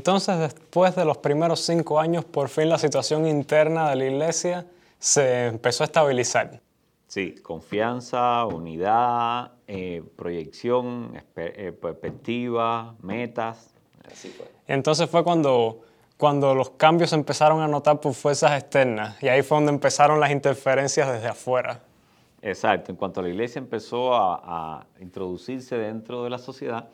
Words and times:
Entonces, 0.00 0.38
después 0.38 0.96
de 0.96 1.04
los 1.04 1.18
primeros 1.18 1.60
cinco 1.60 2.00
años, 2.00 2.24
por 2.24 2.48
fin 2.48 2.70
la 2.70 2.78
situación 2.78 3.26
interna 3.26 3.90
de 3.90 3.96
la 3.96 4.04
iglesia 4.06 4.66
se 4.98 5.48
empezó 5.48 5.84
a 5.84 5.88
estabilizar. 5.88 6.58
Sí, 7.06 7.34
confianza, 7.42 8.46
unidad, 8.46 9.52
eh, 9.68 10.02
proyección, 10.16 11.22
eh, 11.36 11.72
perspectiva, 11.78 12.94
metas. 13.02 13.74
Así 14.10 14.30
fue. 14.30 14.50
Entonces 14.66 15.10
fue 15.10 15.22
cuando, 15.22 15.82
cuando 16.16 16.54
los 16.54 16.70
cambios 16.70 17.12
empezaron 17.12 17.60
a 17.60 17.68
notar 17.68 18.00
por 18.00 18.14
fuerzas 18.14 18.58
externas 18.58 19.22
y 19.22 19.28
ahí 19.28 19.42
fue 19.42 19.58
donde 19.58 19.72
empezaron 19.72 20.18
las 20.18 20.30
interferencias 20.30 21.12
desde 21.12 21.28
afuera. 21.28 21.82
Exacto, 22.40 22.90
en 22.90 22.96
cuanto 22.96 23.20
la 23.20 23.28
iglesia 23.28 23.58
empezó 23.58 24.14
a, 24.14 24.86
introducirse 24.98 25.76
dentro 25.76 26.24
de 26.24 26.30
la 26.30 26.38
sociedad, 26.38 26.88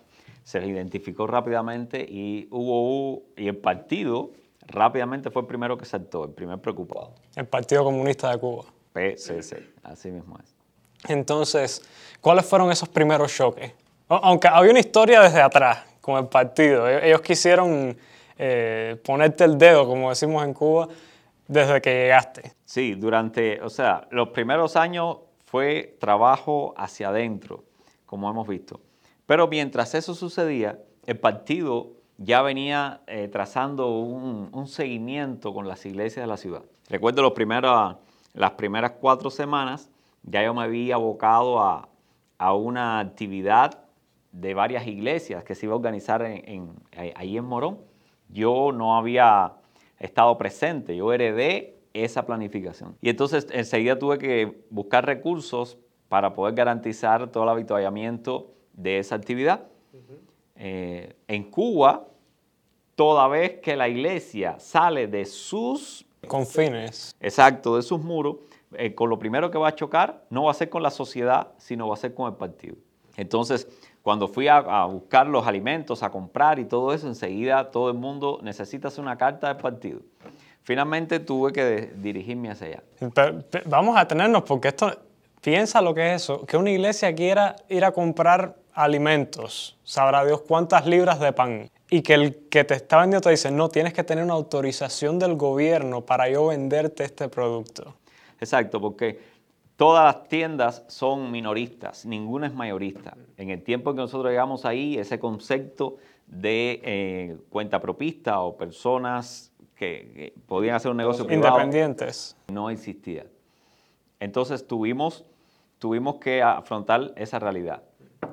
se 0.46 0.60
les 0.60 0.68
identificó 0.68 1.26
rápidamente 1.26 2.06
y 2.08 2.46
hubo 2.52 3.24
y 3.36 3.48
el 3.48 3.56
partido 3.56 4.30
rápidamente 4.68 5.28
fue 5.28 5.42
el 5.42 5.48
primero 5.48 5.76
que 5.76 5.84
saltó, 5.84 6.24
el 6.24 6.30
primer 6.30 6.60
preocupado. 6.60 7.14
El 7.34 7.46
Partido 7.46 7.82
Comunista 7.82 8.30
de 8.30 8.38
Cuba. 8.38 8.64
PCC, 8.92 9.74
así 9.82 10.12
mismo 10.12 10.38
es. 10.38 10.54
Entonces, 11.10 11.82
¿cuáles 12.20 12.46
fueron 12.46 12.70
esos 12.70 12.88
primeros 12.88 13.34
choques? 13.34 13.72
Aunque 14.06 14.46
había 14.46 14.70
una 14.70 14.78
historia 14.78 15.20
desde 15.20 15.42
atrás 15.42 15.84
con 16.00 16.16
el 16.16 16.28
partido. 16.28 16.88
E-, 16.88 17.08
ellos 17.08 17.22
quisieron 17.22 17.98
eh, 18.38 19.00
ponerte 19.04 19.42
el 19.42 19.58
dedo, 19.58 19.84
como 19.84 20.10
decimos 20.10 20.44
en 20.44 20.54
Cuba, 20.54 20.86
desde 21.48 21.80
que 21.80 21.90
llegaste. 21.90 22.52
Sí, 22.64 22.94
durante, 22.94 23.60
o 23.62 23.68
sea, 23.68 24.06
los 24.12 24.28
primeros 24.28 24.76
años 24.76 25.16
fue 25.44 25.96
trabajo 25.98 26.72
hacia 26.76 27.08
adentro, 27.08 27.64
como 28.06 28.30
hemos 28.30 28.46
visto. 28.46 28.80
Pero 29.26 29.48
mientras 29.48 29.94
eso 29.94 30.14
sucedía, 30.14 30.78
el 31.04 31.18
partido 31.18 31.92
ya 32.18 32.42
venía 32.42 33.02
eh, 33.06 33.28
trazando 33.28 33.98
un, 33.98 34.66
seguimiento 34.66 35.52
con 35.52 35.68
las 35.68 35.84
iglesias 35.86 36.24
de 36.24 36.26
la 36.26 36.36
ciudad. 36.36 36.62
Recuerdo 36.88 37.22
los 37.22 37.32
primeros, 37.32 37.96
las 38.32 38.52
primeras 38.52 38.92
cuatro 39.00 39.30
semanas, 39.30 39.90
ya 40.22 40.42
yo 40.42 40.54
me 40.54 40.62
había 40.62 40.96
abocado 40.96 41.60
a, 41.60 41.88
una 42.38 43.00
actividad 43.00 43.84
de 44.30 44.52
varias 44.52 44.86
iglesias 44.86 45.42
que 45.42 45.54
se 45.54 45.64
iba 45.64 45.72
a 45.72 45.76
organizar 45.76 46.20
en, 46.22 46.74
ahí 47.14 47.38
en 47.38 47.44
Morón. 47.44 47.78
Yo 48.28 48.72
no 48.72 48.96
había 48.96 49.54
estado 49.98 50.36
presente, 50.36 50.94
yo 50.96 51.12
heredé 51.12 51.78
esa 51.94 52.26
planificación. 52.26 52.96
Y 53.00 53.08
entonces 53.08 53.46
enseguida 53.52 53.98
tuve 53.98 54.18
que 54.18 54.64
buscar 54.68 55.06
recursos 55.06 55.78
para 56.08 56.34
poder 56.34 56.54
garantizar 56.54 57.28
todo 57.30 57.44
el 57.44 57.48
habituallamiento 57.48 58.55
de 58.76 58.98
esa 58.98 59.14
actividad. 59.14 59.66
Eh, 60.54 61.16
en 61.26 61.50
Cuba, 61.50 62.06
toda 62.94 63.28
vez 63.28 63.60
que 63.60 63.76
la 63.76 63.88
iglesia 63.88 64.58
sale 64.58 65.06
de 65.06 65.24
sus 65.24 66.06
confines, 66.28 67.14
exacto, 67.20 67.76
de 67.76 67.82
sus 67.82 68.00
muros, 68.00 68.36
eh, 68.74 68.94
con 68.94 69.10
lo 69.10 69.18
primero 69.18 69.50
que 69.50 69.58
va 69.58 69.68
a 69.68 69.74
chocar 69.74 70.24
no 70.30 70.44
va 70.44 70.50
a 70.50 70.54
ser 70.54 70.68
con 70.68 70.82
la 70.82 70.90
sociedad, 70.90 71.48
sino 71.56 71.88
va 71.88 71.94
a 71.94 71.98
ser 71.98 72.14
con 72.14 72.28
el 72.30 72.36
partido. 72.36 72.76
Entonces, 73.16 73.68
cuando 74.02 74.28
fui 74.28 74.48
a, 74.48 74.84
buscar 74.84 75.26
los 75.26 75.46
alimentos, 75.46 76.02
a 76.02 76.10
comprar 76.10 76.58
y 76.58 76.64
todo 76.64 76.92
eso, 76.92 77.06
enseguida 77.06 77.70
todo 77.70 77.90
el 77.90 77.96
mundo 77.96 78.38
necesita 78.42 78.88
hacer 78.88 79.02
una 79.02 79.16
carta 79.16 79.48
del 79.48 79.56
partido. 79.56 80.00
Finalmente 80.62 81.20
tuve 81.20 81.52
que 81.52 81.92
dirigirme 81.96 82.50
hacia 82.50 82.66
allá. 82.66 82.82
vamos 83.66 83.96
a 83.96 84.06
tenernos, 84.06 84.42
porque 84.42 84.68
esto, 84.68 84.92
piensa 85.40 85.80
lo 85.80 85.94
que 85.94 86.14
es 86.14 86.22
eso, 86.22 86.44
que 86.44 86.56
una 86.56 86.70
iglesia 86.70 87.14
quiera 87.14 87.56
ir 87.68 87.84
a 87.84 87.92
comprar 87.92 88.56
alimentos, 88.76 89.78
sabrá 89.84 90.24
Dios 90.24 90.42
cuántas 90.42 90.86
libras 90.86 91.18
de 91.18 91.32
pan, 91.32 91.70
y 91.88 92.02
que 92.02 92.14
el 92.14 92.36
que 92.48 92.62
te 92.64 92.74
está 92.74 93.00
vendiendo 93.00 93.22
te 93.22 93.30
dice, 93.30 93.50
no, 93.50 93.70
tienes 93.70 93.94
que 93.94 94.04
tener 94.04 94.22
una 94.22 94.34
autorización 94.34 95.18
del 95.18 95.34
gobierno 95.34 96.02
para 96.02 96.28
yo 96.28 96.48
venderte 96.48 97.04
este 97.04 97.28
producto. 97.28 97.94
Exacto, 98.38 98.78
porque 98.80 99.18
todas 99.76 100.04
las 100.04 100.28
tiendas 100.28 100.84
son 100.88 101.30
minoristas, 101.30 102.04
ninguna 102.04 102.48
es 102.48 102.54
mayorista. 102.54 103.16
En 103.38 103.48
el 103.48 103.62
tiempo 103.62 103.94
que 103.94 104.02
nosotros 104.02 104.30
llegamos 104.30 104.66
ahí, 104.66 104.98
ese 104.98 105.18
concepto 105.18 105.96
de 106.26 106.80
eh, 106.84 107.36
cuenta 107.48 107.80
propista 107.80 108.40
o 108.40 108.58
personas 108.58 109.52
que, 109.74 110.34
podían 110.46 110.74
hacer 110.74 110.90
un 110.90 110.98
negocio 110.98 111.26
privado 111.26 111.56
independientes 111.56 112.36
no 112.52 112.68
existía. 112.68 113.24
Entonces 114.20 114.66
tuvimos, 114.66 115.24
tuvimos 115.78 116.16
que 116.16 116.42
afrontar 116.42 117.12
esa 117.16 117.38
realidad 117.38 117.82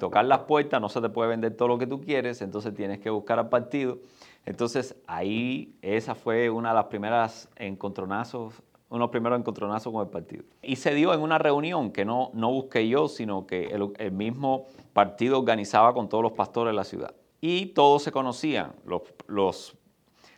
tocar 0.03 0.25
las 0.25 0.39
puertas, 0.39 0.81
no 0.81 0.89
se 0.89 0.99
te 0.99 1.07
puede 1.07 1.29
vender 1.29 1.55
todo 1.55 1.69
lo 1.69 1.77
que 1.77 1.87
tú 1.87 2.01
quieres, 2.01 2.41
entonces 2.41 2.73
tienes 2.73 2.99
que 2.99 3.09
buscar 3.09 3.39
al 3.39 3.47
partido. 3.47 3.99
Entonces 4.45 4.97
ahí 5.07 5.77
esa 5.81 6.13
fue 6.13 6.49
una 6.49 6.69
de 6.69 6.75
las 6.75 6.85
primeras 6.87 7.47
encontronazos, 7.55 8.61
uno 8.89 8.97
de 8.97 8.99
los 8.99 9.09
primeros 9.11 9.39
encontronazos 9.39 9.93
con 9.93 10.01
el 10.01 10.09
partido. 10.09 10.43
Y 10.61 10.75
se 10.75 10.93
dio 10.93 11.13
en 11.13 11.21
una 11.21 11.37
reunión 11.37 11.93
que 11.93 12.03
no, 12.03 12.31
no 12.33 12.51
busqué 12.51 12.89
yo, 12.89 13.07
sino 13.07 13.47
que 13.47 13.67
el, 13.67 14.11
mismo 14.11 14.65
partido 14.91 15.39
organizaba 15.39 15.93
con 15.93 16.09
todos 16.09 16.21
los 16.21 16.33
pastores 16.33 16.73
de 16.73 16.75
la 16.75 16.83
ciudad. 16.83 17.15
Y 17.39 17.67
todos 17.67 18.03
se 18.03 18.11
conocían, 18.11 18.73
los, 18.85 19.03
los, 19.27 19.77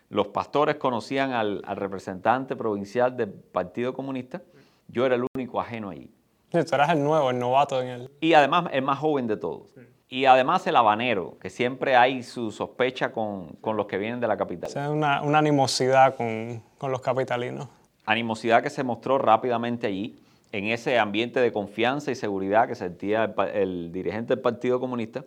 los 0.10 0.28
pastores 0.28 0.76
conocían 0.76 1.32
al, 1.32 1.64
al 1.66 1.78
representante 1.78 2.56
provincial 2.56 3.18
del 3.18 3.32
Partido 3.32 3.96
Comunista, 3.96 4.44
yo 4.88 5.08
era 5.08 5.16
el 5.16 5.26
único 5.36 5.60
ajeno 5.60 5.90
allí. 5.90 6.15
Tú 6.70 6.76
eras 6.76 6.90
el 6.90 7.04
nuevo, 7.04 7.30
el 7.30 7.40
novato 7.40 7.82
en 7.82 7.88
él. 7.88 8.12
Y 8.22 8.34
además 8.34 8.66
el 8.72 8.82
más 8.82 9.00
joven 9.00 9.28
de 9.28 9.38
todos. 9.38 9.70
Y 10.08 10.26
además 10.26 10.66
el 10.68 10.76
habanero, 10.76 11.38
que 11.40 11.50
siempre 11.50 11.96
hay 11.96 12.24
su 12.24 12.52
sospecha 12.52 13.12
con, 13.12 13.58
los 13.64 13.86
que 13.88 13.98
vienen 13.98 14.20
de 14.20 14.28
la 14.28 14.38
capital. 14.38 14.70
O 14.88 14.92
una, 14.94 15.22
una 15.22 15.40
animosidad 15.40 16.16
con, 16.16 16.64
los 16.90 17.02
capitalinos. 17.02 17.68
Animosidad 18.06 18.62
que 18.62 18.70
se 18.70 18.84
mostró 18.84 19.18
rápidamente 19.18 19.88
allí, 19.88 20.20
en 20.52 20.68
ese 20.68 21.00
ambiente 21.00 21.40
de 21.40 21.52
confianza 21.52 22.12
y 22.12 22.16
seguridad 22.16 22.68
que 22.68 22.76
sentía 22.76 23.34
el, 23.54 23.92
dirigente 23.92 24.36
del 24.36 24.42
Partido 24.42 24.80
Comunista, 24.80 25.26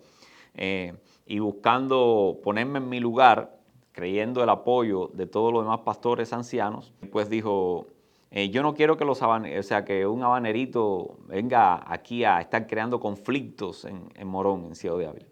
eh, 0.54 0.94
y 1.26 1.40
buscando 1.40 2.38
ponerme 2.42 2.78
en 2.78 2.88
mi 2.88 3.00
lugar, 3.00 3.58
creyendo 3.92 4.44
el 4.44 4.48
apoyo 4.48 5.10
de 5.12 5.26
todos 5.26 5.52
los 5.52 5.64
demás 5.64 5.80
pastores 5.80 6.32
ancianos, 6.32 6.94
pues 7.10 7.28
dijo, 7.28 7.88
eh, 8.30 8.50
yo 8.50 8.62
no 8.62 8.74
quiero 8.74 8.96
que 8.96 9.04
los 9.04 9.22
o 9.22 9.62
sea, 9.62 9.84
que 9.84 10.06
un 10.06 10.22
habanerito 10.22 11.16
venga 11.26 11.82
aquí 11.86 12.24
a 12.24 12.40
estar 12.40 12.66
creando 12.66 13.00
conflictos 13.00 13.86
en, 13.86 14.26
Morón, 14.26 14.66
en 14.66 14.74
Ciudad 14.74 14.98
de 14.98 15.06
Ávila. 15.06 15.26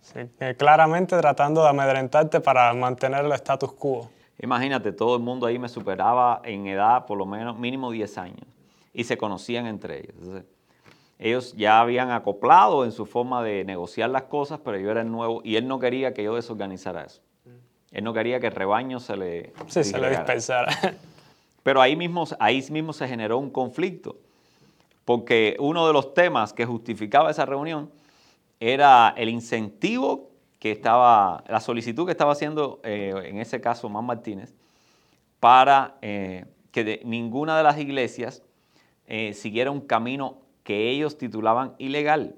Sí, 0.00 0.20
claramente 0.58 1.16
tratando 1.16 1.62
de 1.62 1.68
amedrentarte 1.68 2.40
para 2.40 2.74
mantener 2.74 3.24
el 3.24 3.32
status 3.32 3.72
quo. 3.72 4.10
Imagínate, 4.42 4.92
todo 4.92 5.16
el 5.16 5.22
mundo 5.22 5.46
ahí 5.46 5.58
me 5.58 5.68
superaba 5.68 6.42
en 6.44 6.66
edad 6.66 7.06
por 7.06 7.16
lo 7.16 7.24
menos 7.24 7.58
mínimo 7.58 7.90
10 7.90 8.18
años 8.18 8.46
y 8.92 9.04
se 9.04 9.16
conocían 9.16 9.66
entre 9.66 10.00
ellos. 10.00 10.44
ellos 11.18 11.54
ya 11.56 11.80
habían 11.80 12.10
acoplado 12.10 12.84
en 12.84 12.92
su 12.92 13.06
forma 13.06 13.42
de 13.42 13.64
negociar 13.64 14.10
las 14.10 14.24
cosas, 14.24 14.60
pero 14.64 14.76
yo 14.78 14.90
era 14.90 15.02
el 15.02 15.10
nuevo 15.10 15.40
y 15.44 15.56
él 15.56 15.68
no 15.68 15.78
quería 15.78 16.12
que 16.12 16.24
yo 16.24 16.34
desorganizara 16.34 17.04
eso. 17.04 17.22
Él 17.92 18.02
no 18.02 18.12
quería 18.12 18.40
que 18.40 18.48
el 18.48 18.54
rebaño 18.54 18.98
se 18.98 19.16
le... 19.16 19.52
Sí, 19.68 19.84
se 19.84 19.98
le 19.98 20.10
dispensara. 20.10 20.72
Pero 21.64 21.80
ahí 21.80 21.96
mismo, 21.96 22.24
ahí 22.38 22.64
mismo 22.70 22.92
se 22.92 23.08
generó 23.08 23.38
un 23.38 23.50
conflicto, 23.50 24.18
porque 25.04 25.56
uno 25.58 25.86
de 25.86 25.92
los 25.92 26.14
temas 26.14 26.52
que 26.52 26.66
justificaba 26.66 27.30
esa 27.30 27.46
reunión 27.46 27.90
era 28.60 29.12
el 29.16 29.30
incentivo 29.30 30.30
que 30.60 30.70
estaba, 30.70 31.42
la 31.48 31.60
solicitud 31.60 32.04
que 32.04 32.12
estaba 32.12 32.32
haciendo, 32.32 32.80
eh, 32.84 33.12
en 33.24 33.38
ese 33.38 33.60
caso, 33.60 33.88
Man 33.88 34.04
Martínez, 34.04 34.54
para 35.40 35.96
eh, 36.02 36.44
que 36.70 37.00
ninguna 37.04 37.56
de 37.56 37.62
las 37.62 37.78
iglesias 37.78 38.42
eh, 39.06 39.32
siguiera 39.32 39.70
un 39.70 39.80
camino 39.80 40.38
que 40.64 40.90
ellos 40.90 41.16
titulaban 41.18 41.74
ilegal. 41.78 42.36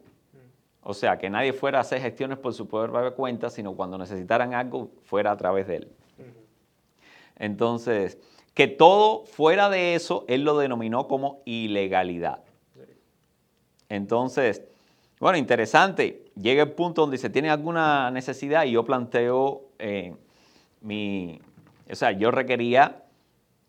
O 0.83 0.95
sea, 0.95 1.19
que 1.19 1.31
nadie 1.31 1.53
fuera 1.53 1.79
a 1.79 1.81
hacer 1.81 2.01
gestiones 2.01 2.39
por 2.39 2.55
su 2.55 2.69
propia 2.69 3.11
cuenta, 3.11 3.51
sino 3.51 3.75
cuando 3.75 3.99
necesitaran 3.99 4.55
algo 4.55 4.91
fuera 5.05 5.33
a 5.33 5.37
través 5.37 5.67
de 5.67 5.77
él. 5.77 5.89
Entonces, 7.37 8.19
que 8.57 8.69
todo 8.69 9.27
fuera 9.27 9.69
de 9.69 9.95
eso, 9.95 10.25
él 10.29 10.43
lo 10.43 10.57
denominó 10.57 11.07
como 11.09 11.43
ilegalidad. 11.45 12.39
Entonces, 13.91 14.63
bueno, 15.21 15.37
interesante. 15.37 16.25
Llega 16.41 16.63
el 16.63 16.73
punto 16.73 17.03
donde 17.03 17.19
se 17.19 17.29
tiene 17.29 17.51
alguna 17.51 18.11
necesidad 18.11 18.65
y 18.65 18.71
yo 18.71 18.83
planteo 18.83 19.65
eh, 19.79 20.15
mi, 20.81 21.39
o 21.91 21.95
sea, 21.95 22.13
yo 22.13 22.31
requería 22.31 23.03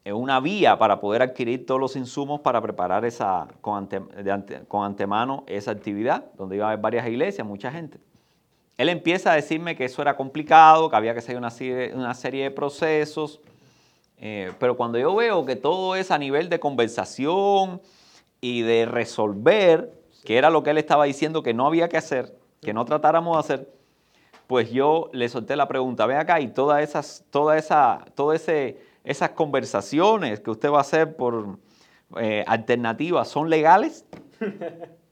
eh, 0.06 0.14
una 0.14 0.40
vía 0.40 0.80
para 0.80 1.02
poder 1.02 1.22
adquirir 1.22 1.66
todos 1.66 1.82
los 1.82 1.98
insumos 1.98 2.40
para 2.40 2.62
preparar 2.62 3.04
esa, 3.04 3.50
con, 3.60 3.90
con 4.70 4.86
antemano 4.86 5.44
esa 5.48 5.72
actividad, 5.72 6.32
donde 6.38 6.56
iba 6.56 6.66
a 6.66 6.70
haber 6.70 6.82
varias 6.82 7.06
iglesias, 7.08 7.46
mucha 7.46 7.74
gente. 7.74 8.00
Él 8.78 8.88
empieza 8.88 9.34
a 9.34 9.36
decirme 9.36 9.76
que 9.76 9.84
eso 9.84 10.02
era 10.02 10.16
complicado, 10.16 10.90
que 10.90 10.96
había 10.96 11.14
que 11.14 11.36
una 11.36 11.52
una 11.94 12.14
serie 12.14 12.44
de 12.44 12.52
procesos, 12.52 13.42
eh, 14.18 14.52
pero 14.60 14.76
cuando 14.76 14.98
yo 14.98 15.16
veo 15.16 15.46
que 15.46 15.56
todo 15.56 15.96
es 15.96 16.12
a 16.12 16.18
nivel 16.18 16.50
de 16.50 16.60
conversación 16.60 17.82
y 18.42 18.62
de 18.62 18.86
resolver, 18.86 19.94
que 20.26 20.38
era 20.38 20.50
lo 20.50 20.64
que 20.64 20.72
él 20.72 20.78
estaba 20.78 21.06
diciendo 21.06 21.44
que 21.44 21.54
no 21.54 21.68
había 21.68 21.88
que 21.88 21.98
hacer, 21.98 22.36
que 22.62 22.74
no 22.74 22.86
tratáramos 22.86 23.36
de 23.36 23.40
hacer, 23.40 23.74
pues 24.48 24.72
yo 24.72 25.10
le 25.14 25.30
solté 25.30 25.56
la 25.56 25.68
pregunta, 25.68 26.06
ve 26.06 26.16
acá, 26.16 26.40
y 26.40 26.48
todas 26.48 26.82
esas, 26.82 27.26
toda 27.30 27.58
esa, 27.58 28.06
todo 28.16 28.34
esas 28.34 29.30
conversaciones 29.36 30.40
que 30.40 30.52
usted 30.52 30.72
va 30.72 30.80
a 30.80 30.82
hacer 30.82 31.16
por 31.16 31.60
eh, 32.18 32.44
alternativas, 32.48 33.28
¿son 33.28 33.50
legales? 33.50 34.06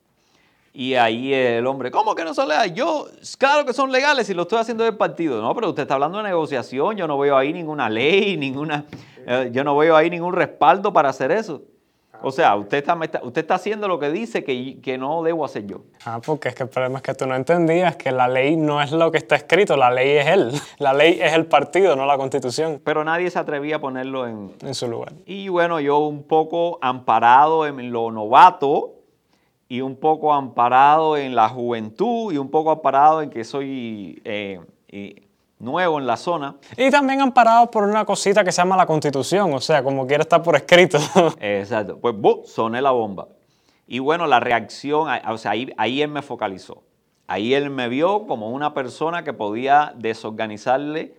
Y 0.77 0.95
ahí 0.95 1.33
el 1.33 1.65
hombre, 1.67 1.89
¿cómo 1.89 2.13
que 2.15 2.25
no 2.25 2.33
son 2.33 2.49
legales? 2.49 2.73
Yo, 2.73 3.07
claro 3.37 3.65
que 3.65 3.71
son 3.71 3.93
legales 3.93 4.29
y 4.29 4.33
lo 4.33 4.41
estoy 4.41 4.59
haciendo 4.59 4.83
del 4.83 4.97
partido. 4.97 5.41
No, 5.41 5.55
pero 5.55 5.69
usted 5.69 5.83
está 5.83 5.93
hablando 5.93 6.17
de 6.17 6.25
negociación, 6.25 6.97
yo 6.97 7.07
no 7.07 7.17
veo 7.17 7.37
ahí 7.37 7.53
ninguna 7.53 7.89
ley, 7.89 8.35
ninguna, 8.35 8.83
eh, 9.25 9.51
yo 9.53 9.63
no 9.63 9.77
veo 9.77 9.95
ahí 9.95 10.09
ningún 10.09 10.33
respaldo 10.33 10.91
para 10.91 11.07
hacer 11.07 11.31
eso. 11.31 11.61
O 12.21 12.29
sea, 12.31 12.57
usted 12.57 12.79
está, 12.79 12.97
usted 13.23 13.41
está 13.41 13.55
haciendo 13.55 13.87
lo 13.87 13.99
que 13.99 14.09
dice 14.09 14.43
que, 14.43 14.81
que, 14.81 14.97
no 14.97 15.23
debo 15.23 15.45
hacer 15.45 15.65
yo. 15.65 15.83
Ah, 16.03 16.19
porque 16.25 16.49
es 16.49 16.55
que 16.55 16.63
el 16.63 16.69
problema 16.69 16.97
es 16.97 17.03
que 17.03 17.13
tú 17.13 17.25
no 17.25 17.35
entendías 17.35 17.95
que 17.95 18.11
la 18.11 18.27
ley 18.27 18.57
no 18.57 18.81
es 18.81 18.91
lo 18.91 19.11
que 19.11 19.17
está 19.17 19.37
escrito, 19.37 19.77
la 19.77 19.91
ley 19.91 20.17
es 20.17 20.27
él. 20.27 20.51
La 20.77 20.93
ley 20.93 21.19
es 21.21 21.31
el 21.33 21.45
partido, 21.45 21.95
no 21.95 22.05
la 22.05 22.17
constitución. 22.17 22.81
Pero 22.83 23.03
nadie 23.05 23.29
se 23.31 23.39
atrevía 23.39 23.77
a 23.77 23.79
ponerlo 23.79 24.27
en, 24.27 24.53
en 24.61 24.75
su 24.75 24.89
lugar. 24.89 25.13
Y 25.25 25.47
bueno, 25.47 25.79
yo 25.79 25.99
un 25.99 26.23
poco 26.23 26.79
amparado 26.81 27.65
en 27.65 27.91
lo 27.91 28.11
novato 28.11 28.95
y 29.67 29.81
un 29.81 29.95
poco 29.95 30.33
amparado 30.33 31.17
en 31.17 31.35
la 31.35 31.49
juventud 31.49 32.33
y 32.33 32.37
un 32.37 32.49
poco 32.49 32.71
amparado 32.71 33.21
en 33.21 33.29
que 33.29 33.43
soy... 33.43 34.21
Eh, 34.23 34.59
nuevo 35.59 35.99
en 35.99 36.07
la 36.07 36.17
zona. 36.17 36.55
Y 36.77 36.89
también 36.89 37.21
amparado 37.21 37.69
por 37.69 37.83
una 37.83 38.05
cosita 38.05 38.43
que 38.43 38.51
se 38.51 38.57
llama 38.61 38.77
la 38.77 38.85
constitución, 38.85 39.53
o 39.53 39.61
sea, 39.61 39.83
como 39.83 40.07
quiere 40.07 40.23
estar 40.23 40.41
por 40.41 40.55
escrito. 40.55 40.97
Exacto. 41.39 41.97
Pues 41.99 42.15
soné 42.49 42.81
la 42.81 42.91
bomba. 42.91 43.27
Y 43.87 43.99
bueno, 43.99 44.27
la 44.27 44.39
reacción, 44.39 45.07
o 45.27 45.37
sea, 45.37 45.51
ahí, 45.51 45.71
ahí 45.77 46.01
él 46.01 46.09
me 46.09 46.21
focalizó. 46.21 46.83
Ahí 47.27 47.53
él 47.53 47.69
me 47.69 47.89
vio 47.89 48.27
como 48.27 48.49
una 48.49 48.73
persona 48.73 49.23
que 49.23 49.33
podía 49.33 49.93
desorganizarle 49.95 51.15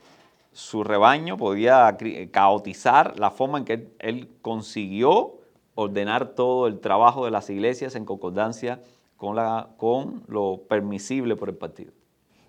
su 0.53 0.85
rebaño, 0.85 1.37
podía 1.37 1.97
caotizar 2.31 3.19
la 3.19 3.31
forma 3.31 3.59
en 3.59 3.65
que 3.65 3.89
él 3.99 4.29
consiguió 4.41 5.36
ordenar 5.77 6.31
todo 6.31 6.67
el 6.67 6.81
trabajo 6.81 7.25
de 7.25 7.31
las 7.31 7.49
iglesias 7.49 7.95
en 7.95 8.05
concordancia 8.05 8.81
con, 9.17 9.37
la, 9.37 9.69
con 9.77 10.25
lo 10.27 10.63
permisible 10.69 11.37
por 11.37 11.49
el 11.49 11.55
partido. 11.55 11.93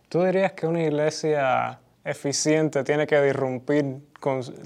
¿Tú 0.09 0.24
dirías 0.24 0.53
que 0.53 0.65
una 0.65 0.81
iglesia 0.81 1.79
eficiente 2.03 2.83
tiene 2.83 3.06
que 3.06 3.27
irrumpir, 3.27 4.00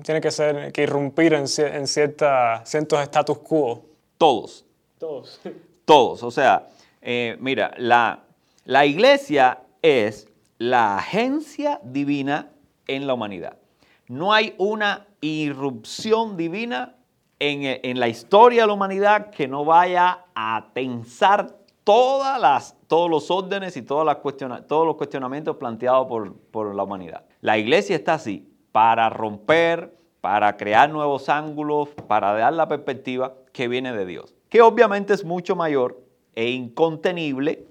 tiene 0.04 0.22
que 0.22 0.32
ser, 0.32 0.72
que 0.72 0.84
irrumpir 0.84 1.34
en, 1.34 1.46
en 1.58 1.88
cierta, 1.88 2.62
ciertos 2.66 3.02
status 3.02 3.40
quo? 3.40 3.84
Todos. 4.18 4.64
Todos. 5.00 5.42
Todos. 5.84 6.24
O 6.24 6.30
sea, 6.30 6.68
eh, 7.02 7.36
mira, 7.40 7.74
la, 7.78 8.20
la 8.66 8.86
iglesia 8.86 9.58
es 9.82 10.28
la 10.60 10.98
agencia 10.98 11.80
divina 11.84 12.52
en 12.86 13.08
la 13.08 13.16
humanidad. 13.16 13.58
No 14.08 14.32
hay 14.34 14.54
una 14.60 15.08
irrupción 15.22 16.38
divina 16.38 16.96
en, 17.42 17.80
en, 17.84 18.00
la 18.00 18.08
historia 18.08 18.62
de 18.62 18.68
la 18.68 18.74
humanidad 18.74 19.32
que 19.32 19.48
no 19.48 19.66
vaya 19.66 20.26
a 20.36 20.68
tensar 20.76 21.58
todos 21.84 23.10
los 23.10 23.32
órdenes 23.32 23.76
y 23.78 23.82
todas 23.82 24.06
las 24.06 24.18
todos 24.68 24.86
los 24.86 24.96
cuestionamientos 24.96 25.58
planteados 25.58 26.08
por, 26.52 26.76
la 26.76 26.84
humanidad. 26.84 27.24
La 27.42 27.58
iglesia 27.58 27.96
está 27.96 28.14
así, 28.14 28.48
para 28.72 29.10
romper, 29.10 29.92
para 30.22 30.56
crear 30.56 30.92
nuevos 30.92 31.30
ángulos, 31.30 31.90
para 32.08 32.34
dar 32.34 32.54
la 32.54 32.68
perspectiva 32.68 33.34
que 33.52 33.68
viene 33.68 33.92
de 33.92 34.06
Dios, 34.06 34.36
que 34.48 34.62
obviamente 34.62 35.14
es 35.14 35.26
mucho 35.26 35.56
mayor 35.56 36.00
e 36.36 36.52
incontenible 36.52 37.66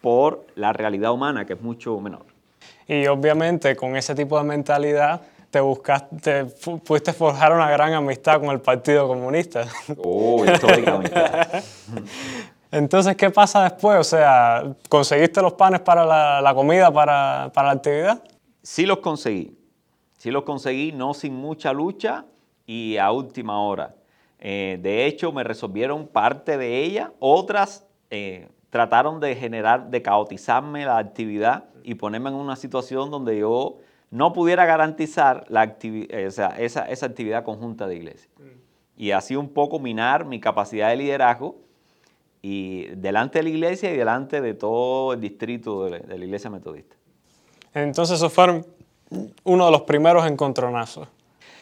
por 0.00 0.46
la 0.54 0.72
realidad 0.72 1.12
humana, 1.12 1.44
que 1.44 1.52
es 1.52 1.60
mucho 1.60 2.00
menor. 2.00 2.24
Y 2.88 3.06
obviamente 3.06 3.76
con 3.76 3.96
ese 3.96 4.14
tipo 4.14 4.38
de 4.38 4.44
mentalidad 4.44 5.20
te 5.54 5.60
buscaste, 5.60 6.46
pudiste 6.84 7.12
forjar 7.12 7.52
una 7.52 7.70
gran 7.70 7.92
amistad 7.92 8.40
con 8.40 8.50
el 8.50 8.60
Partido 8.60 9.06
Comunista. 9.06 9.64
Oh, 9.98 10.44
históricamente. 10.44 11.14
Entonces, 12.72 13.14
¿qué 13.14 13.30
pasa 13.30 13.62
después? 13.62 14.00
O 14.00 14.02
sea, 14.02 14.74
¿conseguiste 14.88 15.40
los 15.40 15.52
panes 15.52 15.78
para 15.78 16.04
la, 16.40 16.54
comida, 16.56 16.92
para, 16.92 17.52
la 17.54 17.70
actividad? 17.70 18.20
Sí 18.64 18.84
los 18.84 18.98
conseguí. 18.98 19.56
Sí 20.18 20.32
los 20.32 20.42
conseguí, 20.42 20.90
no 20.90 21.14
sin 21.14 21.36
mucha 21.36 21.72
lucha 21.72 22.24
y 22.66 22.96
a 22.96 23.12
última 23.12 23.60
hora. 23.60 23.94
Eh, 24.40 24.80
de 24.82 25.06
hecho, 25.06 25.30
me 25.30 25.44
resolvieron 25.44 26.08
parte 26.08 26.58
de 26.58 26.82
ella. 26.82 27.12
Otras 27.20 27.86
eh, 28.10 28.48
trataron 28.70 29.20
de 29.20 29.36
generar, 29.36 29.88
de 29.88 30.02
caotizarme 30.02 30.84
la 30.84 30.98
actividad 30.98 31.66
y 31.84 31.94
ponerme 31.94 32.30
en 32.30 32.34
una 32.34 32.56
situación 32.56 33.12
donde 33.12 33.38
yo 33.38 33.78
no 34.14 34.32
pudiera 34.32 34.64
garantizar 34.64 35.44
la 35.48 35.76
eh, 35.82 36.06
esa, 36.10 36.50
esa, 36.56 37.06
actividad 37.06 37.42
conjunta 37.42 37.88
de 37.88 37.96
iglesia. 37.96 38.30
Mm. 38.38 38.42
Y 38.96 39.10
así 39.10 39.34
un 39.34 39.48
poco 39.48 39.80
minar 39.80 40.24
mi 40.24 40.38
capacidad 40.38 40.90
de 40.90 40.96
liderazgo 40.96 41.56
y 42.40 42.84
delante 42.94 43.40
de 43.40 43.42
la 43.42 43.48
iglesia 43.48 43.92
y 43.92 43.96
delante 43.96 44.40
de 44.40 44.54
todo 44.54 45.14
el 45.14 45.20
distrito 45.20 45.86
de 45.86 45.98
la, 46.06 46.14
iglesia 46.14 46.48
metodista. 46.48 46.94
Entonces 47.72 48.18
esos 48.18 48.32
fueron 48.32 48.64
uno 49.42 49.66
de 49.66 49.72
los 49.72 49.82
primeros 49.82 50.24
encontronazos. 50.30 51.08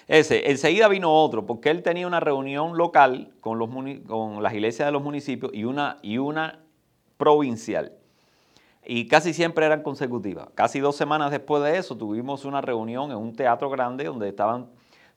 Ese, 0.06 0.50
enseguida 0.50 0.88
vino 0.88 1.10
otro, 1.10 1.46
porque 1.46 1.70
él 1.70 1.82
tenía 1.82 2.06
una 2.06 2.20
reunión 2.20 2.76
local 2.76 3.32
con, 3.40 3.58
los, 3.58 3.70
con 4.06 4.42
las 4.42 4.52
iglesias 4.52 4.88
de 4.88 4.92
los 4.92 5.02
municipios 5.02 5.52
y 5.54 5.64
una, 5.64 6.00
y 6.02 6.18
una 6.18 6.60
provincial. 7.16 7.92
Y 8.84 9.06
casi 9.06 9.32
siempre 9.32 9.64
eran 9.66 9.82
consecutivas. 9.82 10.48
Casi 10.54 10.80
dos 10.80 10.96
semanas 10.96 11.30
después 11.30 11.62
de 11.62 11.78
eso 11.78 11.96
tuvimos 11.96 12.44
una 12.44 12.60
reunión 12.60 13.10
en 13.10 13.16
un 13.16 13.34
teatro 13.34 13.70
grande 13.70 14.04
donde 14.04 14.28
estaban 14.28 14.68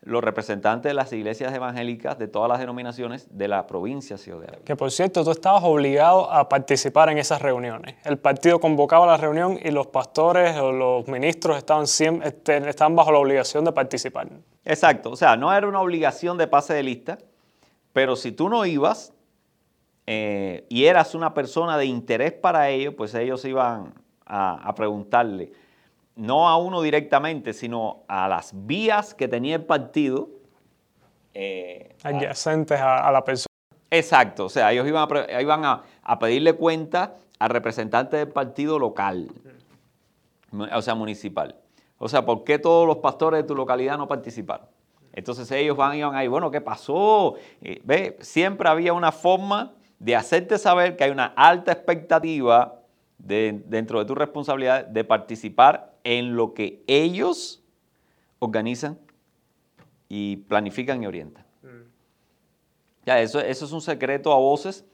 los 0.06 0.24
representantes 0.24 0.92
de 0.92 0.94
las 0.94 1.12
iglesias 1.14 1.52
evangélicas 1.54 2.20
de 2.20 2.28
todas 2.28 2.48
las 2.48 2.60
denominaciones 2.60 3.28
de 3.36 3.48
la 3.48 3.66
provincia 3.66 4.18
Ciudad. 4.18 4.60
Que 4.64 4.76
por 4.76 4.92
cierto, 4.92 5.24
tú 5.24 5.32
estabas 5.32 5.64
obligado 5.64 6.32
a 6.32 6.48
participar 6.48 7.10
en 7.10 7.18
esas 7.18 7.42
reuniones. 7.42 7.96
El 8.04 8.18
partido 8.20 8.60
convocaba 8.60 9.08
la 9.08 9.18
reunión 9.18 9.60
y 9.62 9.72
los 9.72 9.88
pastores 9.88 10.56
o 10.58 10.72
los 10.72 11.08
ministros 11.08 11.58
estaban, 11.58 11.88
siempre, 11.88 12.30
este, 12.30 12.70
estaban 12.70 12.96
bajo 12.96 13.12
la 13.12 13.18
obligación 13.18 13.66
de 13.66 13.72
participar. 13.72 14.28
Exacto, 14.64 15.10
o 15.12 15.16
sea, 15.16 15.36
no 15.38 15.52
era 15.52 15.68
una 15.68 15.82
obligación 15.82 16.38
de 16.38 16.48
pase 16.48 16.76
de 16.76 16.84
lista, 16.84 17.18
pero 17.92 18.16
si 18.16 18.32
tú 18.32 18.48
no 18.48 18.64
ibas 18.66 19.12
eh, 20.08 20.66
y 20.70 20.86
eras 20.86 21.16
una 21.16 21.34
persona 21.34 21.78
de 21.78 21.86
interés 21.86 22.34
para 22.34 22.70
ellos, 22.70 22.94
pues 22.96 23.14
ellos 23.16 23.44
iban 23.46 23.94
a 24.28 24.74
preguntarle 24.76 25.52
no 26.16 26.48
a 26.48 26.58
uno 26.58 26.82
directamente, 26.82 27.54
sino 27.54 28.04
a 28.08 28.28
las 28.28 28.52
vías 28.66 29.14
que 29.14 29.28
tenía 29.28 29.56
el 29.56 29.66
partido. 29.66 30.30
Eh, 31.34 31.96
Adyacentes 32.04 32.80
a, 32.80 33.12
la 33.12 33.24
persona. 33.24 33.54
Exacto, 33.92 34.46
o 34.46 34.50
sea, 34.50 34.72
ellos 34.72 34.88
iban, 34.88 35.08
a, 35.12 35.42
iban 35.42 35.66
a, 35.66 36.20
pedirle 36.20 36.54
cuenta 36.54 37.16
al 37.40 37.50
representante 37.50 38.18
del 38.18 38.30
partido 38.30 38.80
local, 38.80 39.30
o 40.52 40.82
sea, 40.82 40.96
municipal. 40.96 41.56
O 41.98 42.10
sea, 42.10 42.26
¿por 42.26 42.44
qué 42.44 42.60
todos 42.60 42.88
los 42.88 42.98
pastores 42.98 43.42
de 43.42 43.48
tu 43.48 43.56
localidad 43.56 43.98
no 43.98 44.08
participaron? 44.08 44.68
Entonces 45.14 45.50
ellos 45.52 45.78
van 45.78 45.98
y 45.98 46.04
van 46.04 46.16
ahí, 46.16 46.28
bueno, 46.28 46.52
¿qué 46.52 46.60
pasó? 46.60 47.36
¿Ve? 47.62 48.18
Siempre 48.20 48.68
había 48.68 48.92
una 48.94 49.12
forma 49.14 49.74
de 50.00 50.16
hacerte 50.16 50.58
saber 50.58 50.96
que 50.96 51.04
hay 51.04 51.12
una 51.12 51.26
alta 51.26 51.72
expectativa 51.72 52.82
dentro 53.18 54.00
de 54.00 54.06
tu 54.06 54.16
responsabilidad 54.16 54.86
de 54.86 55.04
participar 55.04 55.94
en 56.04 56.36
lo 56.36 56.54
que 56.54 56.84
ellos 56.88 57.64
organizan 58.40 59.00
y 60.08 60.38
planifican 60.38 61.02
y 61.02 61.08
orientan. 61.08 61.46
Mm. 61.64 61.68
Ya, 63.06 63.22
eso, 63.22 63.40
eso 63.40 63.66
es 63.66 63.72
un 63.72 63.82
secreto 63.82 64.32
a 64.32 64.38
voces. 64.38 64.86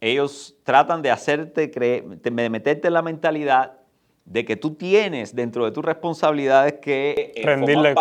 Ellos 0.00 0.54
tratan 0.62 1.00
de 1.00 1.10
hacerte 1.10 1.70
creer, 1.70 2.04
de 2.04 2.50
meterte 2.50 2.88
en 2.88 2.94
la 2.94 3.02
mentalidad 3.02 3.78
de 4.26 4.44
que 4.44 4.56
tú 4.56 4.74
tienes 4.74 5.34
dentro 5.34 5.64
de 5.64 5.70
tus 5.70 5.84
responsabilidades 5.84 6.74
que 6.74 7.32
eh, 7.34 7.42
rendirle, 7.42 7.94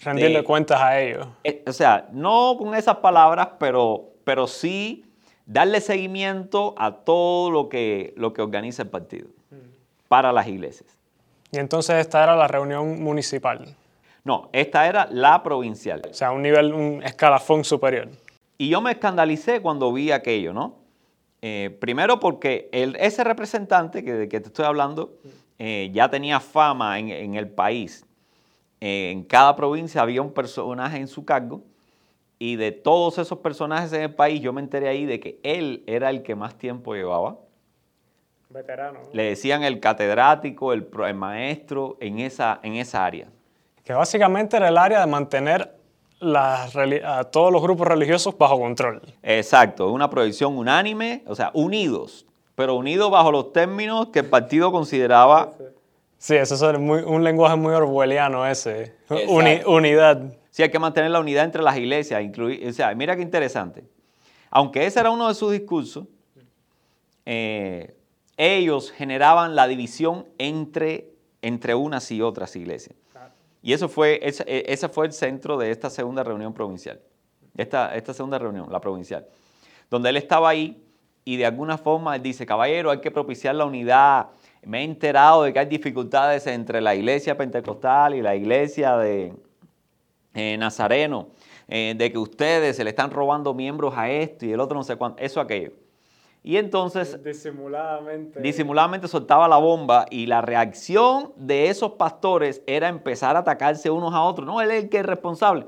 rendirle 0.00 0.44
cuentas 0.44 0.80
a 0.80 1.00
ellos. 1.00 1.26
Eh, 1.42 1.64
o 1.66 1.72
sea, 1.72 2.08
no 2.12 2.56
con 2.58 2.74
esas 2.74 2.96
palabras, 2.98 3.48
pero, 3.58 4.10
pero 4.22 4.46
sí 4.46 5.09
darle 5.50 5.80
seguimiento 5.80 6.76
a 6.78 6.92
todo 6.92 7.50
lo 7.50 7.68
que, 7.68 8.14
lo 8.16 8.32
que 8.32 8.40
organiza 8.40 8.82
el 8.82 8.88
partido 8.88 9.28
para 10.06 10.32
las 10.32 10.46
iglesias. 10.46 10.96
Y 11.50 11.58
entonces 11.58 11.96
esta 11.96 12.22
era 12.22 12.36
la 12.36 12.46
reunión 12.46 13.02
municipal. 13.02 13.74
No, 14.22 14.48
esta 14.52 14.86
era 14.86 15.08
la 15.10 15.42
provincial. 15.42 16.02
O 16.08 16.14
sea, 16.14 16.30
un 16.30 16.42
nivel, 16.42 16.72
un 16.72 17.02
escalafón 17.02 17.64
superior. 17.64 18.08
Y 18.58 18.68
yo 18.68 18.80
me 18.80 18.92
escandalicé 18.92 19.60
cuando 19.60 19.92
vi 19.92 20.12
aquello, 20.12 20.52
¿no? 20.52 20.76
Eh, 21.42 21.76
primero 21.80 22.20
porque 22.20 22.68
el, 22.70 22.94
ese 22.96 23.24
representante 23.24 24.04
que, 24.04 24.12
de 24.12 24.28
que 24.28 24.40
te 24.40 24.48
estoy 24.48 24.66
hablando 24.66 25.14
eh, 25.58 25.90
ya 25.92 26.08
tenía 26.10 26.38
fama 26.38 26.98
en, 26.98 27.34
el 27.34 27.48
país. 27.48 28.06
Eh, 28.80 29.10
en 29.10 29.24
cada 29.24 29.56
provincia 29.56 30.00
había 30.00 30.22
un 30.22 30.32
personaje 30.32 30.98
en 30.98 31.08
su 31.08 31.24
cargo 31.24 31.62
y 32.42 32.56
de 32.56 32.72
todos 32.72 33.18
esos 33.18 33.38
personajes 33.38 33.92
en 33.92 34.00
el 34.02 34.14
país 34.14 34.40
yo 34.40 34.52
me 34.52 34.62
enteré 34.62 34.88
ahí 34.88 35.04
de 35.04 35.20
que 35.20 35.38
él 35.44 35.84
era 35.86 36.08
el 36.10 36.22
que 36.22 36.34
más 36.34 36.56
tiempo 36.56 36.94
llevaba 36.94 37.36
Veterano. 38.48 38.98
Le 39.12 39.22
decían 39.24 39.62
el 39.62 39.78
catedrático, 39.78 40.72
el, 40.72 40.82
pro- 40.84 41.06
el 41.06 41.14
maestro 41.14 41.96
en 42.00 42.18
esa, 42.18 42.58
en 42.64 42.74
esa 42.74 43.04
área. 43.04 43.28
Que 43.84 43.92
básicamente 43.92 44.56
era 44.56 44.68
el 44.68 44.76
área 44.78 45.00
de 45.00 45.06
mantener 45.06 45.76
las 46.18 46.74
a 46.76 47.24
todos 47.30 47.52
los 47.52 47.62
grupos 47.62 47.86
religiosos 47.86 48.36
bajo 48.36 48.58
control. 48.58 49.02
Exacto, 49.22 49.92
una 49.92 50.10
proyección 50.10 50.56
unánime, 50.58 51.22
o 51.26 51.34
sea, 51.36 51.50
unidos, 51.54 52.26
pero 52.56 52.74
unidos 52.74 53.10
bajo 53.10 53.30
los 53.30 53.52
términos 53.52 54.08
que 54.08 54.18
el 54.20 54.26
partido 54.26 54.72
consideraba. 54.72 55.52
Sí, 56.22 56.36
eso 56.36 56.70
es 56.70 56.78
muy- 56.78 57.00
un 57.00 57.24
lenguaje 57.24 57.56
muy 57.56 57.72
orwelliano 57.72 58.46
ese. 58.46 58.94
Uni- 59.26 59.62
unidad. 59.66 60.30
Sí, 60.50 60.62
hay 60.62 60.70
que 60.70 60.78
mantener 60.78 61.10
la 61.10 61.18
unidad 61.20 61.44
entre 61.46 61.62
las 61.62 61.78
iglesias, 61.78 62.22
incluir, 62.22 62.68
o 62.68 62.72
sea, 62.74 62.94
mira 62.94 63.16
qué 63.16 63.22
interesante. 63.22 63.84
Aunque 64.50 64.84
ese 64.84 65.00
era 65.00 65.10
uno 65.10 65.28
de 65.28 65.34
sus 65.34 65.50
discursos, 65.50 66.04
eh, 67.24 67.94
ellos 68.36 68.90
generaban 68.90 69.54
la 69.56 69.66
división 69.66 70.26
entre, 70.36 71.08
entre 71.40 71.74
unas 71.74 72.10
y 72.10 72.20
otras 72.20 72.54
iglesias. 72.54 72.94
Y 73.62 73.72
eso 73.72 73.88
fue, 73.88 74.20
ese, 74.22 74.44
ese 74.46 74.88
fue 74.90 75.06
el 75.06 75.12
centro 75.14 75.56
de 75.56 75.70
esta 75.70 75.88
segunda 75.88 76.22
reunión 76.22 76.52
provincial, 76.52 77.00
esta, 77.56 77.94
esta 77.94 78.12
segunda 78.12 78.38
reunión, 78.38 78.70
la 78.70 78.80
provincial, 78.80 79.26
donde 79.90 80.10
él 80.10 80.16
estaba 80.18 80.50
ahí 80.50 80.82
y 81.24 81.36
de 81.38 81.46
alguna 81.46 81.78
forma 81.78 82.16
él 82.16 82.22
dice, 82.22 82.44
caballero, 82.44 82.90
hay 82.90 83.00
que 83.00 83.10
propiciar 83.10 83.54
la 83.54 83.64
unidad. 83.64 84.26
Me 84.62 84.80
he 84.80 84.84
enterado 84.84 85.42
de 85.42 85.52
que 85.52 85.58
hay 85.58 85.66
dificultades 85.66 86.46
entre 86.46 86.80
la 86.80 86.94
iglesia 86.94 87.36
pentecostal 87.36 88.14
y 88.14 88.22
la 88.22 88.36
iglesia 88.36 88.96
de, 88.96 89.32
eh, 90.34 90.56
Nazareno, 90.58 91.28
eh, 91.66 91.94
de 91.96 92.12
que 92.12 92.18
ustedes 92.18 92.76
se 92.76 92.84
le 92.84 92.90
están 92.90 93.10
robando 93.10 93.54
miembros 93.54 93.94
a 93.96 94.10
esto 94.10 94.46
y 94.46 94.52
el 94.52 94.60
otro 94.60 94.76
no 94.76 94.84
sé 94.84 94.96
cuánto, 94.96 95.22
eso 95.22 95.40
aquello. 95.40 95.72
Y 96.42 96.56
entonces 96.56 97.22
Disimuladamente. 97.22 98.40
disimuladamente 98.40 99.08
soltaba 99.08 99.46
la 99.46 99.58
bomba 99.58 100.06
y 100.10 100.26
la 100.26 100.40
reacción 100.40 101.32
de 101.36 101.68
esos 101.68 101.92
pastores 101.92 102.62
era 102.66 102.88
empezar 102.88 103.36
a 103.36 103.40
atacarse 103.40 103.90
unos 103.90 104.14
a 104.14 104.22
otros. 104.22 104.46
No, 104.46 104.60
él 104.60 104.70
es 104.70 104.84
el 104.84 104.88
que 104.88 104.98
es 104.98 105.06
responsable. 105.06 105.66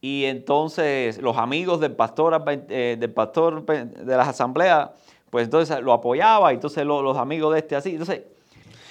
Y 0.00 0.24
entonces 0.24 1.18
los 1.22 1.36
amigos 1.36 1.78
del 1.78 1.92
pastor, 1.92 2.42
eh, 2.48 2.96
del 2.98 3.12
pastor 3.12 3.64
de 3.64 4.16
las 4.16 4.26
asambleas, 4.26 4.90
pues 5.32 5.44
entonces 5.46 5.80
lo 5.80 5.94
apoyaba 5.94 6.52
y 6.52 6.56
entonces 6.56 6.84
lo- 6.84 7.00
los 7.00 7.16
amigos 7.16 7.54
de 7.54 7.60
este 7.60 7.74
así. 7.74 7.92
Entonces, 7.92 8.20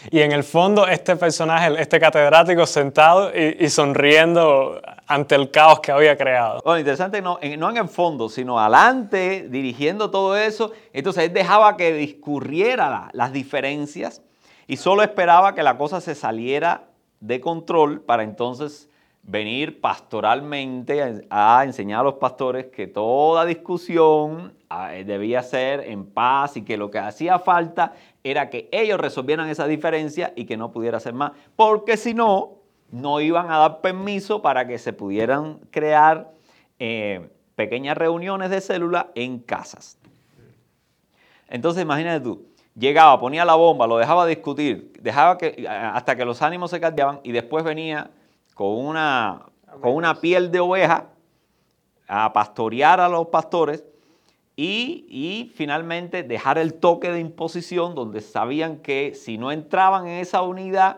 Y 0.10 0.22
en 0.22 0.32
el 0.32 0.44
fondo, 0.44 0.88
este 0.88 1.16
personaje, 1.16 1.80
este 1.80 2.00
catedrático 2.00 2.66
sentado 2.66 3.30
y, 3.30 3.58
y 3.64 3.70
sonriendo 3.70 4.82
ante 5.06 5.36
el 5.36 5.52
caos 5.52 5.80
que 5.82 5.92
había 5.92 6.18
creado. 6.18 6.60
Bueno, 6.66 6.80
interesante, 6.80 7.22
no 7.22 7.38
en, 7.44 7.60
no 7.60 7.70
en 7.70 7.78
el 7.78 7.88
fondo, 7.88 8.28
sino 8.28 8.60
adelante, 8.60 9.46
dirigiendo 9.52 10.10
todo 10.10 10.36
eso. 10.36 10.72
Entonces 10.94 11.26
él 11.26 11.34
dejaba 11.34 11.78
que 11.78 11.94
discurriera 11.94 12.90
la- 12.90 13.10
las 13.14 13.32
diferencias 13.32 14.24
y 14.66 14.78
solo 14.78 15.04
esperaba 15.04 15.54
que 15.54 15.62
la 15.62 15.78
cosa 15.78 16.02
se 16.02 16.16
saliera 16.16 16.86
de 17.20 17.40
control 17.40 18.02
para 18.02 18.24
entonces 18.24 18.90
venir 19.24 19.80
pastoralmente 19.80 21.26
a, 21.30 21.64
enseñar 21.64 22.02
a 22.02 22.04
los 22.04 22.16
pastores 22.16 22.68
que 22.68 22.88
toda 22.88 23.46
discusión 23.46 24.54
eh, 24.92 25.04
debía 25.06 25.44
ser 25.44 25.82
en 25.82 26.06
paz 26.06 26.58
y 26.58 26.64
que 26.64 26.78
lo 26.78 26.90
que 26.90 27.00
hacía 27.00 27.40
falta 27.40 27.94
era 28.24 28.50
que 28.50 28.68
ellos 28.72 29.00
resolvieran 29.00 29.48
esa 29.50 29.68
diferencia 29.68 30.34
y 30.36 30.46
que 30.46 30.58
no 30.58 30.72
pudiera 30.72 31.00
ser 31.00 31.14
más, 31.14 31.34
porque 31.56 31.98
si 31.98 32.14
no, 32.14 32.58
no 32.92 33.22
iban 33.22 33.52
a 33.52 33.58
dar 33.58 33.82
permiso 33.82 34.42
para 34.42 34.68
que 34.68 34.78
se 34.78 34.92
pudieran 34.92 35.60
crear 35.70 36.32
eh, 36.80 37.30
pequeñas 37.56 37.98
reuniones 37.98 38.50
de 38.50 38.60
célula 38.60 39.12
en 39.16 39.40
casas. 39.40 39.98
Entonces 41.48 41.84
imagínate 41.84 42.22
tú, 42.22 42.48
llegaba, 42.76 43.20
ponía 43.20 43.46
la 43.46 43.56
bomba, 43.56 43.86
lo 43.86 43.98
dejaba 43.98 44.26
discutir, 44.26 44.94
dejaba 45.00 45.38
que, 45.38 45.68
hasta 45.70 46.16
que 46.16 46.26
los 46.26 46.42
ánimos 46.42 46.72
se 46.72 46.80
caldeaban 46.80 47.20
y 47.24 47.32
después 47.32 47.64
venía 47.64 48.10
con 48.54 48.78
una, 48.78 49.46
con 49.82 49.94
una 49.94 50.20
piel 50.20 50.52
de 50.52 50.60
oveja 50.60 51.10
a 52.08 52.34
pastorear 52.34 53.00
a 53.00 53.10
los 53.10 53.28
pastores 53.28 53.86
y, 54.56 55.06
y 55.10 55.52
finalmente 55.56 56.24
dejar 56.24 56.58
el 56.58 56.74
toque 56.74 57.12
de 57.12 57.20
imposición 57.20 57.96
donde 57.96 58.22
sabían 58.22 58.78
que 58.78 59.16
si 59.16 59.38
no 59.38 59.52
entraban 59.52 60.08
en 60.08 60.20
esa 60.20 60.42
unidad, 60.42 60.98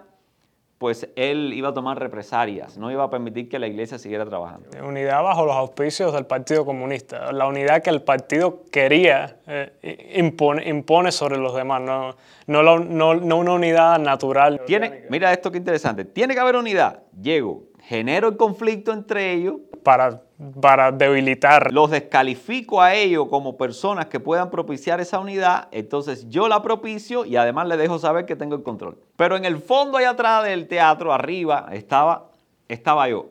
pues 0.84 1.08
él 1.16 1.54
iba 1.54 1.70
a 1.70 1.74
tomar 1.74 1.98
represalias, 1.98 2.78
no 2.78 2.92
iba 2.92 3.06
a 3.06 3.10
permitir 3.10 3.48
que 3.48 3.58
la 3.58 3.68
iglesia 3.68 3.98
siguiera 3.98 4.26
trabajando. 4.26 4.68
Unidad 4.86 5.24
bajo 5.24 5.46
los 5.46 5.56
auspicios 5.56 6.12
del 6.12 6.26
Partido 6.26 6.66
Comunista. 6.66 7.32
La 7.32 7.48
unidad 7.48 7.82
que 7.82 7.90
el 7.90 8.02
partido 8.02 8.64
quería 8.70 9.38
eh, 9.48 10.12
impone, 10.18 10.68
impone 10.68 11.14
sobre 11.14 11.38
los 11.38 11.56
demás, 11.56 11.80
no, 11.80 12.18
no, 12.48 12.64
la- 12.64 12.80
no- 12.80 13.14
no 13.16 13.38
una 13.38 13.54
unidad 13.54 13.98
natural. 13.98 14.60
Tiene, 14.66 15.06
mira 15.10 15.32
esto 15.32 15.50
que 15.54 15.58
interesante, 15.60 16.04
tiene 16.04 16.34
que 16.34 16.42
haber 16.42 16.58
unidad. 16.58 17.04
Llego, 17.22 17.64
genero 17.84 18.30
el 18.30 18.38
conflicto 18.38 18.94
entre 18.94 19.34
ellos, 19.34 19.56
Para, 19.84 20.22
para 20.62 20.92
debilitar. 20.92 21.72
los 21.74 21.92
descalifico 21.92 22.82
a 22.82 22.94
ellos 22.96 23.28
como 23.30 23.58
personas 23.58 24.06
que 24.06 24.20
puedan 24.20 24.50
propiciar 24.50 25.02
esa 25.02 25.20
unidad, 25.20 25.68
entonces 25.72 26.30
yo 26.30 26.48
la 26.48 26.62
propicio 26.62 27.26
y 27.26 27.36
además 27.36 27.68
le 27.68 27.78
dejo 27.78 28.00
saber 28.00 28.26
que 28.26 28.36
tengo 28.36 28.56
el 28.56 28.64
control. 28.64 28.98
Pero 29.18 29.36
en 29.36 29.46
el 29.46 29.58
fondo 29.58 29.98
allá 29.98 30.12
atrás 30.12 30.44
del 30.46 30.68
teatro, 30.68 31.14
arriba, 31.14 31.68
estaba, 31.74 32.30
estaba 32.70 33.10
yo, 33.10 33.28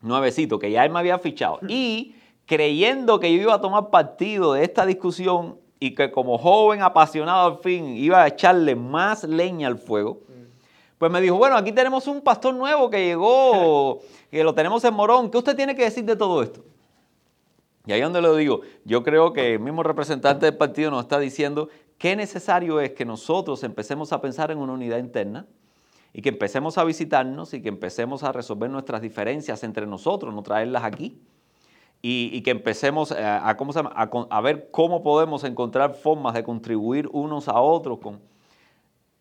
nuevecito, 0.00 0.58
que 0.58 0.70
ya 0.70 0.84
él 0.84 0.90
me 0.90 0.98
había 0.98 1.18
fichado. 1.18 1.60
Y 1.68 2.14
creyendo 2.46 3.20
que 3.20 3.34
yo 3.34 3.42
iba 3.42 3.54
a 3.54 3.60
tomar 3.60 3.90
partido 3.90 4.54
de 4.54 4.64
esta 4.64 4.86
discusión 4.86 5.58
y 5.78 5.94
que 5.94 6.10
como 6.10 6.38
joven 6.38 6.82
apasionado 6.82 7.46
al 7.46 7.58
fin 7.58 7.96
iba 7.96 8.22
a 8.22 8.28
echarle 8.28 8.76
más 8.76 9.24
leña 9.24 9.68
al 9.68 9.78
fuego, 9.78 10.20
pues 11.02 11.10
me 11.10 11.20
dijo, 11.20 11.36
bueno, 11.36 11.56
aquí 11.56 11.72
tenemos 11.72 12.06
un 12.06 12.20
pastor 12.20 12.54
nuevo 12.54 12.88
que 12.88 13.04
llegó, 13.04 14.02
que 14.30 14.44
lo 14.44 14.54
tenemos 14.54 14.84
en 14.84 14.94
Morón. 14.94 15.32
¿Qué 15.32 15.38
usted 15.38 15.56
tiene 15.56 15.74
que 15.74 15.82
decir 15.82 16.04
de 16.04 16.14
todo 16.14 16.40
esto? 16.44 16.62
Y 17.86 17.90
ahí 17.90 17.98
es 17.98 18.04
donde 18.04 18.22
lo 18.22 18.36
digo, 18.36 18.60
yo 18.84 19.02
creo 19.02 19.32
que 19.32 19.54
el 19.54 19.58
mismo 19.58 19.82
representante 19.82 20.46
del 20.46 20.56
partido 20.56 20.92
nos 20.92 21.02
está 21.02 21.18
diciendo 21.18 21.70
qué 21.98 22.14
necesario 22.14 22.78
es 22.78 22.92
que 22.92 23.04
nosotros 23.04 23.64
empecemos 23.64 24.12
a 24.12 24.20
pensar 24.20 24.52
en 24.52 24.58
una 24.58 24.74
unidad 24.74 24.98
interna 24.98 25.44
y 26.12 26.22
que 26.22 26.28
empecemos 26.28 26.78
a 26.78 26.84
visitarnos 26.84 27.52
y 27.52 27.60
que 27.60 27.68
empecemos 27.68 28.22
a 28.22 28.30
resolver 28.30 28.70
nuestras 28.70 29.02
diferencias 29.02 29.64
entre 29.64 29.88
nosotros, 29.88 30.32
no 30.32 30.44
traerlas 30.44 30.84
aquí. 30.84 31.20
Y, 32.00 32.30
y 32.32 32.42
que 32.42 32.52
empecemos 32.52 33.10
eh, 33.10 33.24
a, 33.24 33.56
¿cómo 33.56 33.72
se 33.72 33.80
llama? 33.80 33.90
a 33.90 34.40
ver 34.40 34.68
cómo 34.70 35.02
podemos 35.02 35.42
encontrar 35.42 35.94
formas 35.94 36.34
de 36.34 36.44
contribuir 36.44 37.08
unos 37.10 37.48
a 37.48 37.60
otros. 37.60 37.98
Con... 37.98 38.20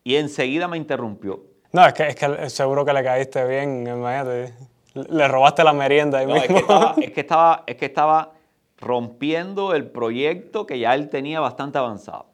Y 0.04 0.18
enseguida 0.18 0.68
me 0.68 0.78
interrumpió. 0.78 1.50
No, 1.74 1.86
es 1.86 1.94
que, 1.94 2.08
es 2.08 2.16
que 2.16 2.50
seguro 2.50 2.84
que 2.86 2.94
le 2.94 3.04
caíste 3.04 3.46
bien, 3.48 3.88
imagínate. 3.88 4.54
Le 4.94 5.28
robaste 5.28 5.64
la 5.64 5.72
merienda 5.74 6.20
ahí 6.20 6.28
No, 6.28 6.36
es, 6.36 6.44
que 6.48 6.54
mismo. 6.54 6.60
estaba, 6.74 6.96
es, 7.02 7.12
que 7.14 7.22
estaba, 7.22 7.64
es 7.66 7.76
que 7.78 7.86
estaba 7.86 8.32
rompiendo 8.78 9.74
el 9.74 9.90
proyecto 9.90 10.66
que 10.66 10.80
ya 10.80 10.94
él 10.96 11.10
tenía 11.10 11.40
bastante 11.40 11.78
avanzado. 11.78 12.26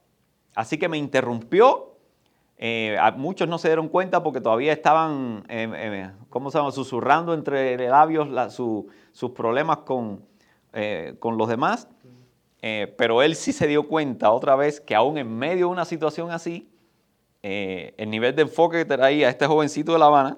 Así 0.55 0.77
que 0.77 0.87
me 0.89 0.97
interrumpió. 0.97 1.83
eh, 2.59 2.97
a 2.99 3.11
muchos 3.11 3.47
no 3.47 3.59
se 3.59 3.67
dieron 3.67 3.87
cuenta 3.89 4.23
porque 4.23 4.41
todavía 4.41 4.73
estaban, 4.73 5.43
eh, 5.49 5.69
eh, 5.75 6.09
¿cómo 6.29 6.49
se 6.49 6.57
llama?, 6.57 6.71
susurrando 6.71 7.35
entre 7.35 7.77
labios 7.87 8.27
la- 8.29 8.49
su- 8.49 8.87
sus 9.11 9.29
problemas 9.31 9.77
con, 9.85 10.25
eh, 10.73 11.13
con 11.19 11.37
los 11.37 11.47
demás. 11.47 11.87
Eh, 12.63 12.91
pero 12.97 13.21
él 13.21 13.35
sí 13.35 13.53
se 13.53 13.67
dio 13.67 13.87
cuenta 13.87 14.31
otra 14.31 14.55
vez 14.55 14.81
que 14.81 14.95
aún 14.95 15.19
en 15.19 15.29
medio 15.37 15.67
de 15.67 15.71
una 15.73 15.85
situación 15.85 16.31
así, 16.31 16.67
eh, 17.49 17.93
el 17.97 18.09
nivel 18.09 18.35
de 18.35 18.41
enfoque 18.41 18.79
que 18.79 18.97
traía 18.97 19.29
este 19.29 19.47
jovencito 19.47 19.93
de 19.93 19.99
La 19.99 20.07
Habana 20.07 20.35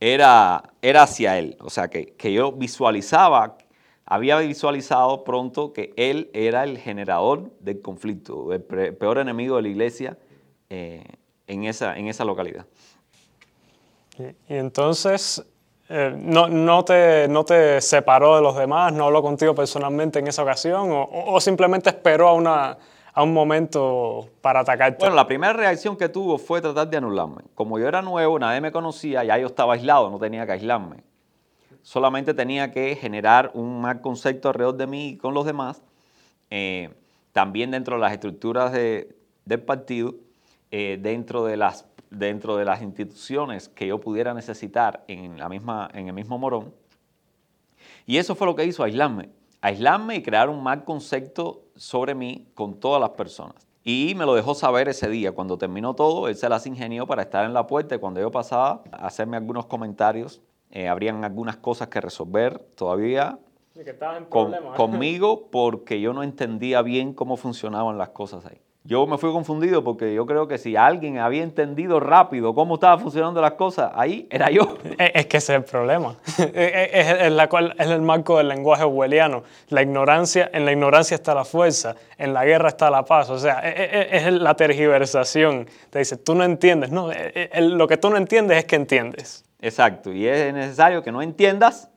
era, 0.00 0.64
era 0.82 1.02
hacia 1.04 1.38
él. 1.38 1.56
O 1.60 1.70
sea, 1.70 1.88
que, 1.88 2.06
que 2.14 2.32
yo 2.32 2.50
visualizaba, 2.50 3.56
había 4.04 4.36
visualizado 4.38 5.22
pronto 5.22 5.72
que 5.72 5.92
él 5.96 6.28
era 6.34 6.64
el 6.64 6.78
generador 6.78 7.52
del 7.60 7.80
conflicto, 7.80 8.52
el 8.52 8.62
peor 8.62 9.18
enemigo 9.18 9.54
de 9.56 9.62
la 9.62 9.68
iglesia 9.68 10.18
eh, 10.70 11.04
en, 11.46 11.64
esa, 11.64 11.96
en 11.96 12.08
esa 12.08 12.24
localidad. 12.24 12.66
Y, 14.18 14.54
entonces, 14.54 15.44
eh, 15.88 16.12
no, 16.16 16.48
no, 16.48 16.84
te, 16.84 17.28
¿no 17.28 17.44
te 17.44 17.80
separó 17.80 18.34
de 18.36 18.42
los 18.42 18.56
demás? 18.56 18.92
¿No 18.92 19.04
habló 19.04 19.22
contigo 19.22 19.54
personalmente 19.54 20.18
en 20.18 20.26
esa 20.26 20.42
ocasión? 20.42 20.90
¿O, 20.90 21.02
o- 21.04 21.34
o 21.34 21.40
simplemente 21.40 21.90
esperó 21.90 22.28
a, 22.28 22.32
una, 22.34 22.76
a 23.14 23.22
un 23.22 23.32
momento 23.32 24.28
para 24.40 24.60
atacarte? 24.60 24.98
Bueno, 24.98 25.14
la 25.14 25.26
primera 25.26 25.52
reacción 25.52 25.96
que 25.96 26.08
tuvo 26.08 26.36
fue 26.36 26.60
tratar 26.60 26.88
de 26.90 26.96
anularme. 26.96 27.42
Como 27.54 27.78
yo 27.78 27.86
era 27.86 28.02
nuevo, 28.02 28.38
nadie 28.38 28.60
me 28.60 28.72
conocía, 28.72 29.22
ya 29.24 29.38
yo 29.38 29.46
estaba 29.46 29.74
aislado, 29.74 30.10
no 30.10 30.18
tenía 30.18 30.44
que 30.46 30.52
aislarme. 30.52 31.04
Solamente 31.82 32.34
tenía 32.34 32.72
que 32.72 32.96
generar 32.96 33.50
un 33.54 33.80
mal 33.80 34.00
concepto 34.00 34.48
alrededor 34.48 34.76
de 34.76 34.86
mí 34.86 35.08
y 35.10 35.16
con 35.16 35.32
los 35.34 35.44
demás. 35.46 35.82
Eh, 36.50 36.90
también 37.32 37.70
dentro 37.70 37.96
de 37.96 38.00
las 38.02 38.12
estructuras 38.12 38.72
de- 38.72 39.14
del 39.44 39.60
partido, 39.62 40.14
eh, 40.70 40.98
dentro, 41.00 41.44
de 41.44 41.56
las, 41.56 41.86
dentro 42.10 42.56
de 42.56 42.64
las 42.64 42.80
instituciones 42.82 43.68
que 43.68 43.86
yo 43.86 44.00
pudiera 44.00 44.34
necesitar 44.34 45.04
en, 45.08 45.38
la 45.38 45.48
misma, 45.48 45.88
en 45.94 46.08
el 46.08 46.14
mismo 46.14 46.38
Morón. 46.38 46.72
Y 48.06 48.16
eso 48.16 48.34
fue 48.34 48.46
lo 48.46 48.54
que 48.56 48.64
hizo 48.64 48.82
aislarme. 48.82 49.28
Aislarme 49.64 50.16
y 50.16 50.22
crear 50.22 50.50
un 50.50 50.62
mal 50.62 50.84
concepto 50.84 51.62
sobre 51.74 52.14
mí 52.14 52.46
con 52.52 52.78
todas 52.78 53.00
las 53.00 53.08
personas. 53.12 53.66
Y 53.82 54.12
me 54.14 54.26
lo 54.26 54.34
dejó 54.34 54.54
saber 54.54 54.90
ese 54.90 55.08
día. 55.08 55.32
Cuando 55.32 55.56
terminó 55.56 55.94
todo, 55.94 56.28
él 56.28 56.36
se 56.36 56.50
las 56.50 56.66
ingenió 56.66 57.06
para 57.06 57.22
estar 57.22 57.46
en 57.46 57.54
la 57.54 57.66
puerta 57.66 57.94
y 57.94 57.98
cuando 57.98 58.20
yo 58.20 58.30
pasaba, 58.30 58.82
hacerme 58.92 59.38
algunos 59.38 59.64
comentarios. 59.64 60.42
Eh, 60.70 60.86
habrían 60.86 61.24
algunas 61.24 61.56
cosas 61.56 61.88
que 61.88 62.02
resolver 62.02 62.58
todavía 62.74 63.38
conmigo 64.76 65.48
porque 65.50 65.98
yo 65.98 66.12
no 66.12 66.22
entendía 66.22 66.82
bien 66.82 67.14
cómo 67.14 67.38
funcionaban 67.38 67.96
las 67.96 68.10
cosas 68.10 68.44
ahí. 68.44 68.60
Yo 68.86 69.06
me 69.06 69.16
fui 69.16 69.32
confundido 69.32 69.82
porque 69.82 70.12
yo 70.12 70.26
creo 70.26 70.46
que 70.46 70.58
si 70.58 70.76
alguien 70.76 71.16
había 71.16 71.42
entendido 71.42 72.00
rápido 72.00 72.54
cómo 72.54 72.74
estaban 72.74 73.00
funcionando 73.00 73.40
las 73.40 73.52
cosas, 73.52 73.90
ahí 73.94 74.28
era 74.30 74.50
yo. 74.50 74.76
Es 74.98 75.24
que 75.24 75.38
ese 75.38 75.54
es 75.54 75.58
el 75.60 75.64
problema. 75.64 76.16
Es, 76.54 77.32
la 77.32 77.48
cual, 77.48 77.74
es 77.78 77.86
el 77.88 78.02
marco 78.02 78.36
del 78.36 78.48
lenguaje 78.48 78.84
orwelliano. 78.84 79.42
La 79.70 79.80
ignorancia, 79.80 80.50
en 80.52 80.66
la 80.66 80.72
ignorancia 80.72 81.14
está 81.14 81.32
la 81.34 81.46
fuerza, 81.46 81.96
en 82.18 82.34
la 82.34 82.44
guerra 82.44 82.68
está 82.68 82.90
la 82.90 83.06
paz. 83.06 83.30
O 83.30 83.38
sea, 83.38 83.60
es, 83.60 84.30
la 84.30 84.54
tergiversación. 84.54 85.66
Te 85.88 86.00
dice, 86.00 86.18
tú 86.18 86.34
no 86.34 86.44
entiendes. 86.44 86.90
No, 86.90 87.10
lo 87.58 87.88
que 87.88 87.96
tú 87.96 88.10
no 88.10 88.18
entiendes 88.18 88.58
es 88.58 88.64
que 88.66 88.76
entiendes. 88.76 89.46
Exacto. 89.62 90.12
Y 90.12 90.26
es 90.26 90.52
necesario 90.52 91.02
que 91.02 91.10
no 91.10 91.22
entiendas 91.22 91.88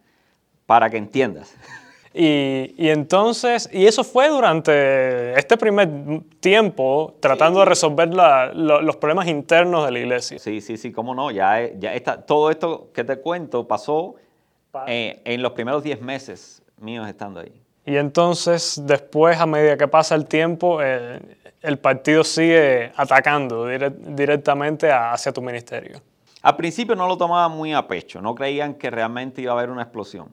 para 0.65 0.89
que 0.89 0.95
entiendas. 0.95 1.53
Y, 2.13 2.89
entonces, 2.89 3.69
y 3.71 3.85
eso 3.85 4.03
fue 4.03 4.29
durante 4.29 5.37
este 5.37 5.57
primer 5.57 5.89
tiempo 6.39 7.15
tratando 7.19 7.59
de 7.59 7.65
resolver 7.65 8.09
los 8.53 8.95
problemas 8.95 9.27
internos 9.27 9.85
de 9.85 9.91
la 9.91 9.99
iglesia. 9.99 10.39
Sí, 10.39 10.61
sí, 10.61 10.77
sí, 10.77 10.91
cómo 10.91 11.13
no, 11.13 11.31
ya, 11.31 11.71
ya 11.77 11.93
está, 11.93 12.21
todo 12.21 12.49
esto 12.49 12.89
que 12.93 13.03
te 13.03 13.17
cuento 13.17 13.67
pasó 13.67 14.15
eh, 14.87 15.21
en 15.25 15.41
los 15.41 15.51
primeros 15.53 15.83
10 15.83 16.01
meses 16.01 16.63
míos 16.79 17.07
estando 17.07 17.39
ahí. 17.39 17.61
Y 17.85 17.95
entonces, 17.95 18.81
después, 18.85 19.39
a 19.39 19.45
medida 19.45 19.77
que 19.77 19.87
pasa 19.87 20.15
el 20.15 20.25
tiempo, 20.25 20.81
eh, 20.81 21.19
el 21.61 21.79
partido 21.79 22.23
sigue 22.23 22.91
atacando 22.95 23.65
directamente 23.65 24.91
hacia 24.91 25.31
tu 25.31 25.41
ministerio. 25.41 26.01
Al 26.41 26.55
principio 26.55 26.95
no 26.95 27.07
lo 27.07 27.17
tomaban 27.17 27.57
muy 27.57 27.73
a 27.73 27.87
pecho, 27.87 28.21
no 28.21 28.35
creían 28.35 28.75
que 28.75 28.89
realmente 28.89 29.41
iba 29.41 29.53
a 29.53 29.55
haber 29.55 29.69
una 29.69 29.83
explosión. 29.83 30.29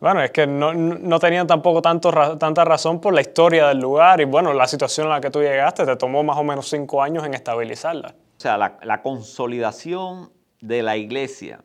Bueno, 0.00 0.22
es 0.22 0.30
que 0.30 0.46
no, 0.46 0.74
no 0.74 1.18
tenían 1.18 1.46
tampoco 1.46 1.80
tanto, 1.80 2.10
tanta 2.36 2.64
razón 2.64 3.00
por 3.00 3.14
la 3.14 3.20
historia 3.20 3.68
del 3.68 3.78
lugar 3.78 4.20
y 4.20 4.24
bueno, 4.24 4.52
la 4.52 4.66
situación 4.66 5.06
a 5.06 5.10
la 5.10 5.20
que 5.20 5.30
tú 5.30 5.40
llegaste 5.40 5.86
te 5.86 5.96
tomó 5.96 6.22
más 6.22 6.36
o 6.36 6.44
menos 6.44 6.68
cinco 6.68 7.02
años 7.02 7.24
en 7.24 7.34
estabilizarla. 7.34 8.14
O 8.36 8.40
sea, 8.40 8.58
la, 8.58 9.02
consolidación 9.02 10.30
de 10.60 10.82
la 10.82 10.96
iglesia 10.96 11.60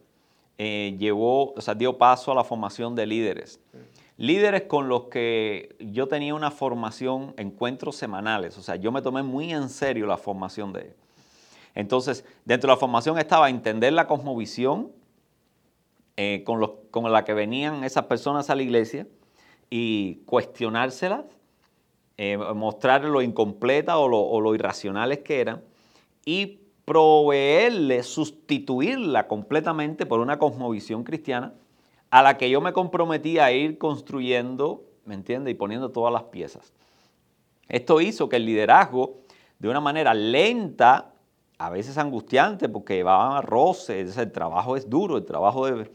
eh, 0.57 0.95
llevó, 0.97 1.53
o 1.53 1.61
sea, 1.61 1.73
dio 1.73 1.97
paso 1.97 2.31
a 2.31 2.35
la 2.35 2.43
formación 2.43 2.95
de 2.95 3.05
líderes. 3.05 3.59
Líderes 4.17 4.63
con 4.63 4.89
los 4.89 5.05
que 5.05 5.75
yo 5.79 6.07
tenía 6.07 6.35
una 6.35 6.51
formación, 6.51 7.33
encuentros 7.37 7.95
semanales, 7.95 8.57
o 8.57 8.61
sea, 8.61 8.75
yo 8.75 8.91
me 8.91 9.01
tomé 9.01 9.23
muy 9.23 9.51
en 9.51 9.69
serio 9.69 10.05
la 10.05 10.17
formación 10.17 10.73
de 10.73 10.81
ellos. 10.81 10.95
Entonces, 11.73 12.25
dentro 12.45 12.67
de 12.67 12.75
la 12.75 12.79
formación 12.79 13.17
estaba 13.17 13.49
entender 13.49 13.93
la 13.93 14.07
cosmovisión, 14.07 14.91
eh, 16.21 16.43
con, 16.43 16.59
con 16.91 17.09
la 17.09 17.23
que 17.23 17.33
venían 17.33 17.85
esas 17.85 18.03
personas 18.03 18.49
a 18.49 18.55
la 18.55 18.61
iglesia 18.61 19.07
y 19.69 20.15
cuestionárselas, 20.25 21.23
eh, 22.17 22.37
mostrar 22.37 23.05
lo 23.05 23.21
incompleta 23.21 23.97
o 23.97 24.09
lo, 24.09 24.19
o 24.19 24.41
lo 24.41 24.51
que 24.51 25.39
eran 25.39 25.63
y 26.25 26.59
proveerle, 26.83 28.03
sustituirla 28.03 29.29
completamente 29.29 30.05
por 30.05 30.19
una 30.19 30.37
cosmovisión 30.39 31.05
cristiana 31.05 31.53
a 32.09 32.21
la 32.21 32.35
que 32.35 32.49
yo 32.49 32.59
me 32.59 32.73
comprometí 32.73 33.39
a 33.39 33.53
ir 33.53 33.77
construyendo, 33.77 34.83
¿me 35.05 35.13
entiende? 35.13 35.51
Y 35.51 35.53
poniendo 35.53 35.91
todas 35.91 36.11
las 36.11 36.23
piezas. 36.23 36.73
Esto 37.69 38.01
hizo 38.01 38.27
que 38.27 38.35
el 38.35 38.45
liderazgo, 38.45 39.21
de 39.57 39.69
una 39.69 39.79
manera 39.79 40.13
lenta, 40.13 41.13
a 41.59 41.69
veces 41.69 41.97
angustiante, 41.97 42.69
porque 42.69 43.03
va 43.03 43.37
a 43.37 43.41
roces, 43.41 44.17
el 44.17 44.31
trabajo 44.31 44.77
es 44.77 44.89
duro, 44.89 45.17
el 45.17 45.25
trabajo 45.25 45.67
de, 45.67 45.91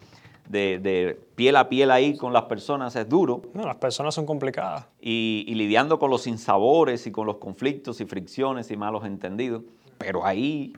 de, 0.48 1.18
piel 1.34 1.56
a 1.56 1.70
piel 1.70 1.90
ahí 1.90 2.18
con 2.18 2.34
las 2.34 2.44
personas 2.44 2.94
es 2.96 3.08
duro. 3.08 3.40
No, 3.54 3.64
las 3.64 3.76
personas 3.76 4.14
son 4.14 4.26
complicadas. 4.26 4.86
Y, 5.00 5.50
lidiando 5.54 5.98
con 5.98 6.10
los 6.10 6.22
sinsabores 6.22 7.06
y 7.06 7.12
con 7.12 7.26
los 7.26 7.36
conflictos 7.36 8.00
y 8.02 8.04
fricciones 8.04 8.70
y 8.70 8.76
malos 8.76 9.06
entendidos. 9.06 9.62
Pero 9.96 10.26
ahí, 10.26 10.74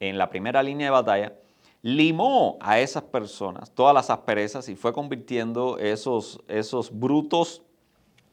en 0.00 0.18
la 0.18 0.28
primera 0.28 0.62
línea 0.62 0.88
de 0.88 0.90
batalla, 0.90 1.32
limó 1.80 2.58
a 2.60 2.78
esas 2.78 3.04
personas 3.04 3.70
todas 3.70 3.94
las 3.94 4.10
asperezas 4.10 4.68
y 4.68 4.76
fue 4.76 4.92
convirtiendo 4.92 5.78
esos, 5.78 6.40
esos 6.48 6.90
brutos 6.96 7.62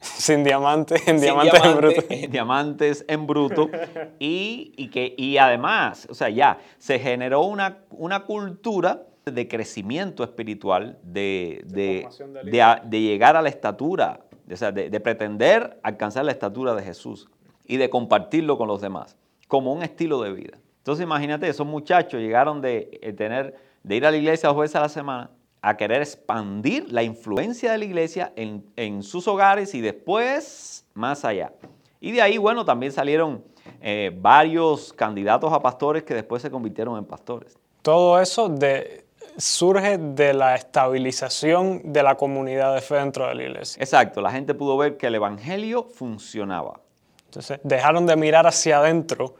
sin 0.17 0.43
diamantes 0.43 1.07
en 1.07 1.19
diamantes 1.19 1.63
en 1.63 1.77
bruto. 1.77 2.01
En 2.09 2.31
diamantes 2.31 3.05
en 3.07 3.27
bruto. 3.27 3.69
Y, 4.19 4.73
y, 4.77 4.89
que, 4.89 5.13
y 5.17 5.37
además, 5.37 6.07
o 6.09 6.13
sea, 6.13 6.29
ya 6.29 6.59
se 6.77 6.99
generó 6.99 7.41
una, 7.41 7.79
una 7.91 8.21
cultura 8.21 9.03
de 9.25 9.47
crecimiento 9.47 10.23
espiritual, 10.23 10.97
de, 11.03 11.61
de, 11.65 12.07
de, 12.43 13.01
llegar 13.01 13.35
a 13.35 13.41
la 13.41 13.49
estatura, 13.49 14.21
o 14.49 14.55
sea, 14.55 14.71
de, 14.71 14.99
pretender 14.99 15.79
alcanzar 15.83 16.25
la 16.25 16.31
estatura 16.31 16.73
de 16.75 16.83
Jesús 16.83 17.29
y 17.65 17.77
de 17.77 17.89
compartirlo 17.89 18.57
con 18.57 18.67
los 18.67 18.81
demás, 18.81 19.17
como 19.47 19.73
un 19.73 19.83
estilo 19.83 20.21
de 20.21 20.33
vida. 20.33 20.57
Entonces 20.77 21.03
imagínate, 21.03 21.47
esos 21.47 21.67
muchachos 21.67 22.21
llegaron 22.21 22.61
de, 22.61 22.99
eh, 23.01 23.13
tener, 23.13 23.55
de 23.83 23.95
ir 23.95 24.05
a 24.05 24.11
la 24.11 24.17
iglesia 24.17 24.49
dos 24.49 24.57
veces 24.57 24.75
a 24.75 24.81
la 24.81 24.89
semana 24.89 25.29
a 25.63 25.77
querer 25.77 26.01
expandir 26.01 26.91
la 26.91 27.03
influencia 27.03 27.71
de 27.71 27.77
la 27.77 27.85
iglesia 27.85 28.33
en, 28.35 28.65
en 28.75 29.01
sus 29.01 29.27
hogares 29.29 29.73
y 29.73 29.79
después 29.79 30.85
más 30.93 31.23
allá. 31.23 31.53
Y 32.01 32.11
de 32.11 32.21
ahí, 32.21 32.37
bueno, 32.37 32.65
también 32.65 32.91
salieron 32.91 33.45
eh, 33.81 34.11
varios 34.13 34.91
candidatos 34.91 35.53
a 35.53 35.61
pastores 35.61 36.03
que 36.03 36.13
después 36.13 36.41
se 36.41 36.51
convirtieron 36.51 36.97
en 36.97 37.05
pastores. 37.05 37.57
Todo 37.81 38.19
eso 38.19 38.49
de, 38.49 39.05
surge 39.37 39.97
de 39.97 40.33
la 40.33 40.55
estabilización 40.55 41.93
de 41.93 42.03
la 42.03 42.15
comunidad 42.15 42.75
de 42.75 42.81
fe 42.81 42.95
dentro 42.95 43.25
de 43.29 43.35
la 43.35 43.43
iglesia. 43.43 43.81
Exacto, 43.81 44.19
la 44.19 44.31
gente 44.31 44.53
pudo 44.53 44.75
ver 44.75 44.97
que 44.97 45.07
el 45.07 45.15
Evangelio 45.15 45.83
funcionaba. 45.83 46.81
Entonces 47.23 47.61
dejaron 47.63 48.05
de 48.05 48.17
mirar 48.17 48.45
hacia 48.45 48.79
adentro 48.79 49.35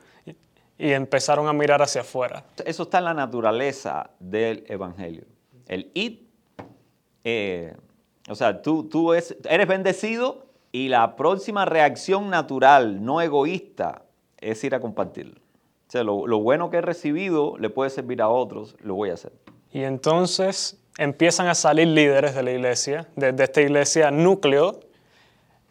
y 0.78 0.94
empezaron 0.94 1.50
a 1.50 1.54
mirar 1.54 1.82
hacia 1.82 2.00
afuera. 2.00 2.46
Eso 2.66 2.84
está 2.84 3.00
en 3.00 3.04
la 3.04 3.14
naturaleza 3.14 4.10
del 4.20 4.64
Evangelio. 4.70 5.33
El 5.74 5.92
it, 5.94 6.22
eh, 7.24 7.76
o 8.30 8.36
sea, 8.36 8.62
tú, 8.62 8.88
tú 8.90 9.14
eres 9.14 9.68
bendecido 9.68 10.46
y 10.72 10.90
la 10.90 11.16
próxima 11.16 11.66
reacción 11.66 12.30
natural, 12.30 13.04
no 13.04 13.22
egoísta, 13.22 14.04
es 14.38 14.64
ir 14.64 14.76
a 14.76 14.80
compartirlo. 14.80 15.40
O 15.88 15.92
sea, 15.94 16.04
lo, 16.04 16.28
lo 16.28 16.40
bueno 16.40 16.70
que 16.70 16.78
he 16.78 16.82
recibido 16.82 17.58
le 17.58 17.70
puede 17.70 17.90
servir 17.90 18.22
a 18.22 18.30
otros, 18.30 18.76
lo 18.82 18.96
voy 18.96 19.10
a 19.10 19.14
hacer. 19.14 19.32
Y 19.72 19.84
entonces 19.84 20.78
empiezan 20.98 21.48
a 21.48 21.56
salir 21.56 21.88
líderes 21.88 22.36
de 22.36 22.44
la 22.44 22.52
iglesia, 22.52 23.08
de, 23.16 23.34
esta 23.44 23.62
iglesia 23.62 24.12
núcleo. 24.12 24.80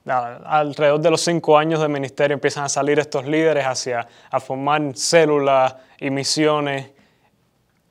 Alrededor 0.05 1.01
de 1.01 1.11
los 1.11 1.21
cinco 1.21 1.57
años 1.57 1.81
de 1.81 1.89
ministerio 1.89 2.35
empiezan 2.35 2.65
a 2.65 2.69
salir 2.69 2.99
estos 2.99 3.25
líderes 3.25 3.65
hacia 3.65 4.09
a 4.31 4.41
formar 4.41 4.97
células 4.97 5.77
y 6.01 6.11
misiones. 6.11 6.91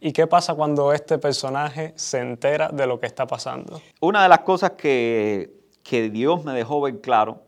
¿Y 0.04 0.14
qué 0.14 0.26
pasa 0.26 0.56
cuando 0.56 0.94
este 0.94 1.20
personaje 1.20 1.94
se 1.96 2.20
entera 2.20 2.70
de 2.70 2.88
lo 2.88 3.00
que 3.00 3.06
está 3.06 3.28
pasando? 3.28 3.80
Una 4.00 4.24
de 4.24 4.30
las 4.30 4.40
cosas 4.40 4.72
que, 4.72 5.54
que 5.84 6.10
Dios 6.10 6.44
me 6.44 6.54
dejó 6.54 6.82
ver 6.82 7.02
claro 7.02 7.44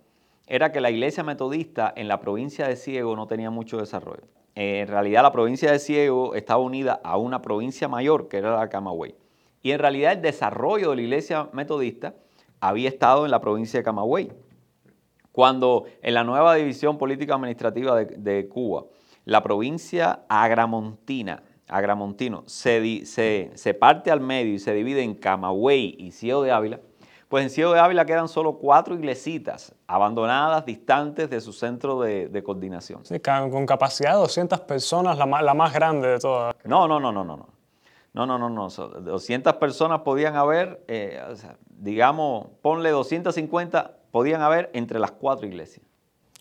era 0.46 0.72
que 0.72 0.80
la 0.80 0.92
iglesia 0.92 1.24
metodista 1.24 1.92
en 1.96 2.08
la 2.08 2.20
provincia 2.20 2.68
de 2.68 2.76
Ciego 2.76 3.16
no 3.16 3.26
tenía 3.26 3.50
mucho 3.50 3.80
desarrollo. 3.80 4.22
En 4.54 4.88
realidad 4.88 5.24
la 5.24 5.32
provincia 5.32 5.72
de 5.72 5.80
Ciego 5.80 6.36
estaba 6.36 6.62
unida 6.62 7.02
a 7.04 7.18
una 7.18 7.42
provincia 7.42 7.88
mayor 7.88 8.28
que 8.28 8.38
era 8.38 8.56
la 8.56 8.70
Camagüey. 8.70 9.16
Y 9.64 9.72
en 9.72 9.80
realidad 9.80 10.12
el 10.12 10.22
desarrollo 10.22 10.92
de 10.92 10.98
la 10.98 11.02
iglesia 11.02 11.50
metodista 11.54 12.14
había 12.60 12.88
estado 12.88 13.26
en 13.26 13.32
la 13.32 13.42
provincia 13.42 13.80
de 13.80 13.84
Camagüey. 13.84 14.32
Cuando 15.32 15.86
en 16.04 16.14
la 16.14 16.24
nueva 16.24 16.54
división 16.54 17.00
política 17.00 17.34
administrativa 17.34 17.96
de, 17.96 18.48
Cuba, 18.48 18.86
la 19.26 19.42
provincia 19.42 20.20
agramontina, 20.30 21.42
agramontino, 21.68 22.44
se, 22.46 23.06
se, 23.06 23.52
se 23.54 23.74
parte 23.74 24.12
al 24.12 24.20
medio 24.20 24.54
y 24.54 24.60
se 24.60 24.74
divide 24.74 25.02
en 25.02 25.16
Camagüey 25.16 25.96
y 25.98 26.12
Ciego 26.12 26.44
de 26.44 26.52
Ávila, 26.52 26.80
pues 27.34 27.46
en 27.46 27.50
Ciego 27.50 27.74
de 27.74 27.80
Ávila 27.80 28.06
quedan 28.06 28.28
solo 28.28 28.60
cuatro 28.60 28.94
iglesitas 28.94 29.74
abandonadas, 29.88 30.68
distantes 30.68 31.32
de 31.32 31.42
su 31.42 31.52
centro 31.52 32.00
de, 32.00 32.44
coordinación. 32.44 33.04
Sí, 33.06 33.20
con 33.20 33.66
capacidad 33.66 34.12
de 34.12 34.18
200 34.18 34.60
personas, 34.60 35.18
la 35.18 35.26
más, 35.26 35.74
grande 35.74 36.10
de 36.10 36.20
todas. 36.20 36.56
No, 36.64 36.88
no, 36.88 37.00
no, 37.00 37.12
no, 37.12 37.24
no. 37.24 37.48
No, 38.14 38.28
no, 38.28 38.38
no, 38.38 38.50
no. 38.50 38.70
200 38.70 39.54
personas 39.56 40.02
podían 40.02 40.36
haber, 40.36 40.84
eh, 40.88 41.20
digamos, 41.70 42.50
ponle 42.62 42.92
250, 42.92 43.98
podían 44.12 44.44
haber 44.44 44.70
entre 44.76 45.00
las 45.00 45.14
cuatro 45.14 45.48
iglesias. 45.48 45.88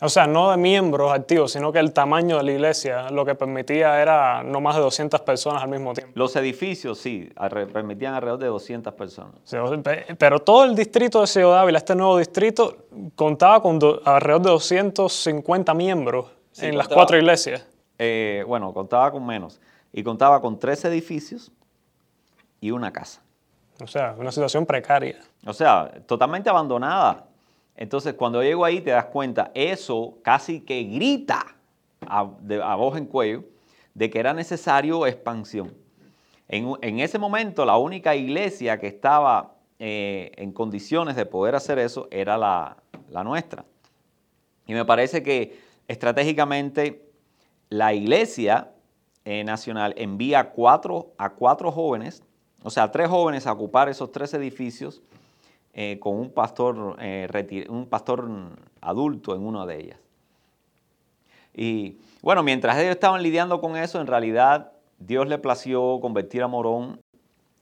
O 0.04 0.08
sea, 0.08 0.26
no 0.26 0.50
de 0.50 0.56
miembros 0.56 1.12
activos, 1.12 1.52
sino 1.52 1.70
que 1.70 1.78
el 1.78 1.92
tamaño 1.92 2.36
de 2.38 2.42
la 2.42 2.50
iglesia 2.50 3.08
lo 3.10 3.24
que 3.24 3.36
permitía 3.36 4.02
era 4.02 4.42
no 4.42 4.60
más 4.60 4.74
de 4.74 4.82
200 4.82 5.20
personas 5.20 5.62
al 5.62 5.68
mismo 5.68 5.94
tiempo. 5.94 6.12
Los 6.16 6.34
edificios 6.34 6.98
sí, 6.98 7.30
permitían 7.72 8.14
alrededor 8.14 8.40
de 8.40 8.48
200 8.48 8.92
personas. 8.94 9.34
pero 10.18 10.40
todo 10.40 10.64
el 10.64 10.74
distrito 10.74 11.20
de 11.20 11.28
Ciudad 11.28 11.60
Ávila, 11.60 11.78
este 11.78 11.94
nuevo 11.94 12.18
distrito, 12.18 12.78
contaba 13.14 13.62
con 13.62 13.78
alrededor 14.04 14.42
de 14.42 14.50
250 14.50 15.72
miembros 15.74 16.26
en 16.58 16.76
las 16.76 16.88
cuatro 16.88 17.16
iglesias. 17.16 17.64
Eh, 17.96 18.42
bueno, 18.44 18.74
contaba 18.74 19.12
con 19.12 19.24
menos. 19.24 19.60
Y 19.92 20.02
contaba 20.02 20.40
con 20.40 20.58
tres 20.58 20.84
edificios 20.84 21.52
y 22.60 22.72
una 22.72 22.92
casa. 22.92 23.22
O 23.80 23.86
sea, 23.86 24.16
una 24.18 24.32
situación 24.32 24.66
precaria. 24.66 25.20
O 25.46 25.52
sea, 25.52 25.92
totalmente 26.06 26.50
abandonada. 26.50 27.26
Entonces, 27.76 28.14
cuando 28.14 28.42
llego 28.42 28.64
ahí 28.64 28.80
te 28.80 28.90
das 28.90 29.06
cuenta, 29.06 29.50
eso 29.54 30.18
casi 30.22 30.60
que 30.60 30.82
grita 30.84 31.56
a, 32.06 32.22
voz 32.76 32.96
en 32.96 33.06
cuello 33.06 33.44
de 33.94 34.10
que 34.10 34.18
era 34.18 34.34
necesario 34.34 35.06
expansión. 35.06 35.74
En, 36.48 37.00
ese 37.00 37.18
momento, 37.18 37.64
la 37.64 37.78
única 37.78 38.14
iglesia 38.14 38.78
que 38.78 38.86
estaba 38.86 39.54
eh, 39.78 40.32
en 40.36 40.52
condiciones 40.52 41.16
de 41.16 41.24
poder 41.24 41.54
hacer 41.54 41.78
eso 41.78 42.08
era 42.10 42.36
la, 42.36 42.76
nuestra. 43.24 43.64
Y 44.66 44.74
me 44.74 44.84
parece 44.84 45.22
que 45.22 45.58
estratégicamente 45.88 47.08
la 47.70 47.94
iglesia 47.94 48.70
eh, 49.24 49.44
nacional 49.44 49.94
envía 49.96 50.50
cuatro, 50.50 51.12
a 51.16 51.30
cuatro 51.30 51.72
jóvenes, 51.72 52.22
o 52.62 52.70
sea, 52.70 52.90
tres 52.90 53.08
jóvenes 53.08 53.46
a 53.46 53.52
ocupar 53.52 53.88
esos 53.88 54.12
tres 54.12 54.34
edificios 54.34 55.02
eh, 55.74 55.98
con 56.00 56.16
un 56.16 56.30
pastor, 56.30 56.96
eh, 57.00 57.66
un 57.68 57.86
pastor 57.86 58.28
adulto 58.80 59.34
en 59.34 59.42
una 59.42 59.64
de 59.64 59.80
ellas. 59.80 59.98
Y 61.54 61.98
bueno, 62.22 62.42
mientras 62.42 62.78
ellos 62.78 62.92
estaban 62.92 63.22
lidiando 63.22 63.60
con 63.60 63.76
eso, 63.76 64.00
en 64.00 64.06
realidad 64.06 64.72
Dios 64.98 65.26
le 65.26 65.38
plació 65.38 65.98
convertir 66.00 66.42
a 66.42 66.48
Morón 66.48 67.00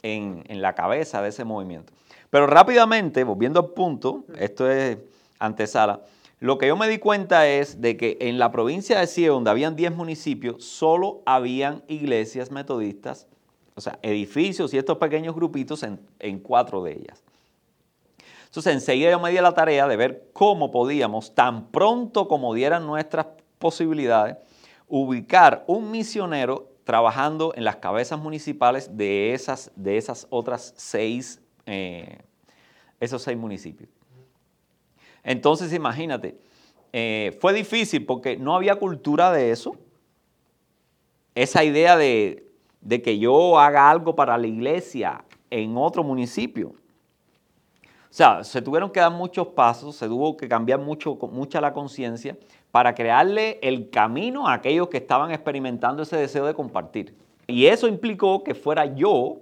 en, 0.02 0.44
la 0.60 0.74
cabeza 0.74 1.22
de 1.22 1.28
ese 1.28 1.44
movimiento. 1.44 1.92
Pero 2.30 2.46
rápidamente, 2.46 3.24
volviendo 3.24 3.60
al 3.60 3.70
punto, 3.70 4.24
esto 4.38 4.70
es 4.70 4.98
antesala, 5.38 6.00
lo 6.38 6.58
que 6.58 6.68
yo 6.68 6.76
me 6.76 6.88
di 6.88 6.98
cuenta 6.98 7.46
es 7.46 7.80
de 7.80 7.96
que 7.96 8.16
en 8.20 8.38
la 8.38 8.50
provincia 8.50 8.98
de 8.98 9.06
Cie, 9.06 9.28
donde 9.28 9.50
habían 9.50 9.76
10 9.76 9.94
municipios, 9.94 10.64
solo 10.64 11.22
habían 11.26 11.82
iglesias 11.86 12.50
metodistas, 12.50 13.26
o 13.74 13.80
sea, 13.80 13.98
edificios 14.02 14.72
y 14.72 14.78
estos 14.78 14.98
pequeños 14.98 15.34
grupitos 15.34 15.82
en, 15.82 16.00
en 16.18 16.38
cuatro 16.38 16.82
de 16.82 16.92
ellas. 16.92 17.22
Entonces 18.50 18.74
enseguida 18.74 19.12
yo 19.12 19.20
me 19.20 19.30
di 19.30 19.36
la 19.36 19.54
tarea 19.54 19.86
de 19.86 19.96
ver 19.96 20.28
cómo 20.32 20.72
podíamos, 20.72 21.36
tan 21.36 21.68
pronto 21.70 22.26
como 22.26 22.52
dieran 22.52 22.84
nuestras 22.84 23.26
posibilidades, 23.60 24.38
ubicar 24.88 25.62
un 25.68 25.92
misionero 25.92 26.68
trabajando 26.82 27.52
en 27.54 27.62
las 27.62 27.76
cabezas 27.76 28.18
municipales 28.18 28.96
de 28.96 29.34
esas, 29.34 29.70
de 29.76 29.98
esas 29.98 30.26
otras 30.30 30.74
seis, 30.76 31.40
eh, 31.64 32.18
esos 32.98 33.22
seis 33.22 33.38
municipios. 33.38 33.88
Entonces 35.22 35.72
imagínate, 35.72 36.36
eh, 36.92 37.38
fue 37.40 37.52
difícil 37.52 38.04
porque 38.04 38.36
no 38.36 38.56
había 38.56 38.74
cultura 38.74 39.30
de 39.30 39.52
eso. 39.52 39.76
Esa 41.36 41.62
idea 41.62 41.96
de, 41.96 42.50
de 42.80 43.00
que 43.00 43.16
yo 43.20 43.60
haga 43.60 43.88
algo 43.88 44.16
para 44.16 44.36
la 44.36 44.48
iglesia 44.48 45.24
en 45.50 45.76
otro 45.76 46.02
municipio. 46.02 46.74
O 48.10 48.12
sea, 48.12 48.42
se 48.42 48.60
tuvieron 48.60 48.90
que 48.90 48.98
dar 48.98 49.12
muchos 49.12 49.46
pasos, 49.48 49.94
se 49.94 50.08
tuvo 50.08 50.36
que 50.36 50.48
cambiar 50.48 50.80
mucho, 50.80 51.14
mucha 51.30 51.60
la 51.60 51.72
conciencia 51.72 52.36
para 52.72 52.92
crearle 52.92 53.60
el 53.62 53.88
camino 53.88 54.48
a 54.48 54.54
aquellos 54.54 54.88
que 54.88 54.96
estaban 54.96 55.30
experimentando 55.30 56.02
ese 56.02 56.16
deseo 56.16 56.44
de 56.44 56.54
compartir. 56.54 57.14
Y 57.46 57.66
eso 57.66 57.86
implicó 57.86 58.42
que 58.42 58.54
fuera 58.54 58.84
yo 58.84 59.36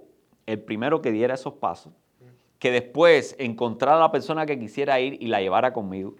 el 0.45 0.59
primero 0.59 1.01
que 1.01 1.11
diera 1.11 1.33
esos 1.33 1.53
pasos, 1.53 1.93
que 2.59 2.71
después 2.71 3.35
encontrara 3.39 3.97
a 3.97 4.01
la 4.01 4.11
persona 4.11 4.45
que 4.45 4.59
quisiera 4.59 4.99
ir 4.99 5.17
y 5.19 5.27
la 5.27 5.41
llevara 5.41 5.73
conmigo. 5.73 6.13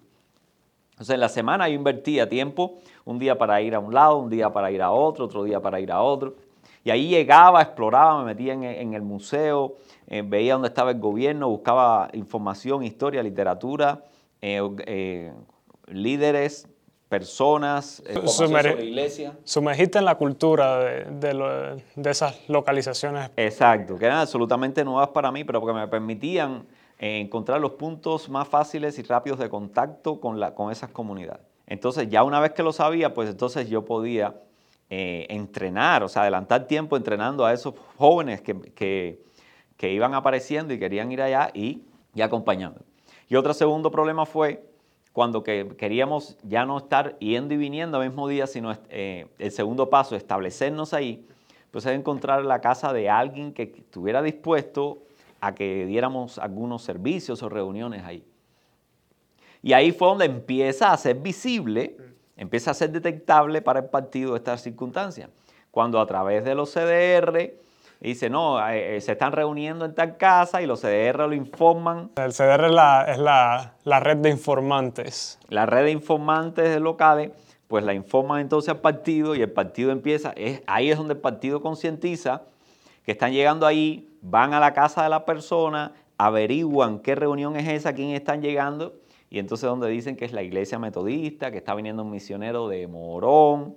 Entonces 0.92 1.14
en 1.14 1.20
la 1.20 1.30
semana 1.30 1.70
yo 1.70 1.76
invertía 1.76 2.28
tiempo, 2.28 2.80
un 3.06 3.20
día 3.20 3.38
para 3.38 3.62
ir 3.62 3.76
a 3.76 3.80
un 3.80 3.94
lado, 3.94 4.18
un 4.18 4.30
día 4.30 4.52
para 4.52 4.72
ir 4.72 4.82
a 4.82 4.92
otro, 4.92 5.26
otro 5.26 5.44
día 5.44 5.62
para 5.62 5.80
ir 5.80 5.92
a 5.92 6.02
otro. 6.02 6.36
Y 6.84 6.92
ahí 6.92 7.10
llegaba, 7.10 7.62
exploraba, 7.62 8.20
me 8.20 8.26
metía 8.26 8.54
en, 8.54 8.94
el 8.94 9.02
museo, 9.02 9.76
eh, 10.08 10.24
veía 10.26 10.54
dónde 10.54 10.70
estaba 10.70 10.92
el 10.92 11.00
gobierno, 11.00 11.50
buscaba 11.50 12.10
información, 12.14 12.84
historia, 12.84 13.22
literatura, 13.22 14.04
eh, 14.42 14.62
eh, 14.86 15.34
líderes, 15.88 16.68
personas, 17.10 18.04
sobre 18.26 18.76
la 18.76 18.82
iglesia. 18.82 19.38
Sumergiste 19.44 19.98
en 19.98 20.06
la 20.06 20.16
cultura 20.16 20.78
de, 20.80 21.84
esas 22.06 22.48
localizaciones. 22.48 23.32
Exacto, 23.36 23.98
que 23.98 24.06
eran 24.06 24.20
absolutamente 24.20 24.86
nuevas 24.86 25.10
para 25.10 25.32
mí, 25.32 25.44
pero 25.44 25.66
que 25.66 25.74
me 25.74 25.88
permitían 25.88 26.66
encontrar 27.00 27.60
los 27.60 27.72
puntos 27.72 28.30
más 28.30 28.48
fáciles 28.48 29.00
y 29.00 29.04
rápidos 29.04 29.40
de 29.40 29.50
contacto 29.50 30.20
con, 30.20 30.40
la, 30.40 30.54
con 30.54 30.72
esas 30.72 30.92
comunidades. 30.92 31.42
Entonces, 31.66 32.10
ya 32.10 32.24
una 32.24 32.40
vez 32.40 32.52
que 32.54 32.64
lo 32.64 32.74
sabía, 32.74 33.14
pues 33.14 33.30
entonces 33.30 33.70
yo 33.70 33.86
podía 33.86 34.36
eh, 34.92 35.28
entrenar, 35.30 36.04
o 36.04 36.10
sea, 36.10 36.24
adelantar 36.24 36.66
tiempo 36.66 36.98
entrenando 36.98 37.46
a 37.46 37.54
esos 37.54 37.76
jóvenes 37.96 38.42
que, 38.42 39.20
iban 39.82 40.16
apareciendo 40.16 40.74
y 40.74 40.80
querían 40.80 41.12
ir 41.12 41.22
allá 41.22 41.52
y, 41.54 41.84
acompañando. 42.20 42.82
Y 43.28 43.36
otro 43.36 43.54
segundo 43.54 43.92
problema 43.92 44.26
fue 44.26 44.66
cuando 45.14 45.44
que 45.44 45.76
queríamos 45.78 46.38
ya 46.44 46.66
no 46.66 46.80
estar 46.80 47.20
yendo 47.20 47.54
y 47.54 47.58
viniendo 47.58 48.00
al 48.00 48.08
mismo 48.08 48.28
día, 48.28 48.48
sino 48.48 48.74
eh, 48.90 49.28
el 49.38 49.52
segundo 49.52 49.92
paso, 49.92 50.16
establecernos 50.16 50.94
ahí, 50.94 51.24
pues 51.70 51.86
es 51.86 51.92
encontrar 51.94 52.44
la 52.44 52.60
casa 52.60 52.92
de 52.92 53.10
alguien 53.10 53.54
que 53.54 53.64
estuviera 53.64 54.24
dispuesto 54.24 55.04
a 55.40 55.54
que 55.54 55.86
diéramos 55.86 56.40
algunos 56.40 56.82
servicios 56.82 57.44
o 57.44 57.50
reuniones 57.50 58.04
ahí. 58.04 58.26
Y 59.62 59.74
ahí 59.74 59.92
fue 59.92 60.08
donde 60.08 60.26
empieza 60.26 60.92
a 60.92 60.98
ser 60.98 61.18
visible 61.18 61.96
empieza 62.40 62.72
a 62.72 62.74
ser 62.74 62.90
detectable 62.92 63.62
para 63.62 63.82
el 63.82 63.86
partido 63.88 64.36
estas 64.36 64.62
circunstancias. 64.62 65.30
Cuando 65.72 66.00
a 66.00 66.08
través 66.08 66.46
de 66.46 66.56
los 66.56 66.72
CDR 66.72 67.54
dice, 68.00 68.30
no, 68.30 68.66
eh, 68.70 68.96
eh, 68.96 69.02
se 69.02 69.12
están 69.12 69.34
reuniendo 69.34 69.84
en 69.84 69.94
tal 69.94 70.16
casa 70.16 70.62
y 70.62 70.66
los 70.66 70.80
CDR 70.80 71.28
lo 71.28 71.34
informan. 71.34 72.12
El 72.16 72.32
CDR 72.32 72.68
es, 72.68 73.20
la, 73.20 74.00
red 74.00 74.18
de 74.18 74.30
informantes. 74.30 75.38
La 75.50 75.66
red 75.66 75.84
de 75.84 75.92
informantes 75.92 76.80
locales, 76.80 77.32
pues 77.68 77.84
la 77.84 77.94
informan 77.94 78.40
entonces 78.40 78.70
al 78.70 78.80
partido 78.80 79.36
y 79.36 79.42
el 79.42 79.52
partido 79.52 79.92
empieza, 79.92 80.32
es, 80.38 80.64
ahí 80.66 80.90
es 80.90 80.98
donde 80.98 81.16
el 81.16 81.20
partido 81.20 81.62
concientiza 81.62 82.44
que 83.04 83.12
están 83.12 83.34
llegando 83.34 83.68
ahí, 83.68 84.18
van 84.22 84.54
a 84.54 84.62
la 84.62 84.74
casa 84.74 85.04
de 85.04 85.10
la 85.10 85.26
persona, 85.26 85.92
averiguan 86.18 87.00
qué 87.00 87.16
reunión 87.16 87.58
es 87.58 87.68
esa, 87.68 87.94
quién 87.94 88.12
están 88.12 88.42
llegando 88.42 88.94
y 89.30 89.40
entonces 89.40 89.70
donde 89.70 89.90
dicen 89.90 90.16
que 90.16 90.26
es 90.26 90.34
la 90.34 90.42
iglesia 90.42 90.80
metodista, 90.80 91.52
que 91.52 91.58
está 91.58 91.76
viniendo 91.76 92.04
un 92.04 92.10
misionero 92.10 92.68
de 92.68 92.88
Morón. 92.88 93.76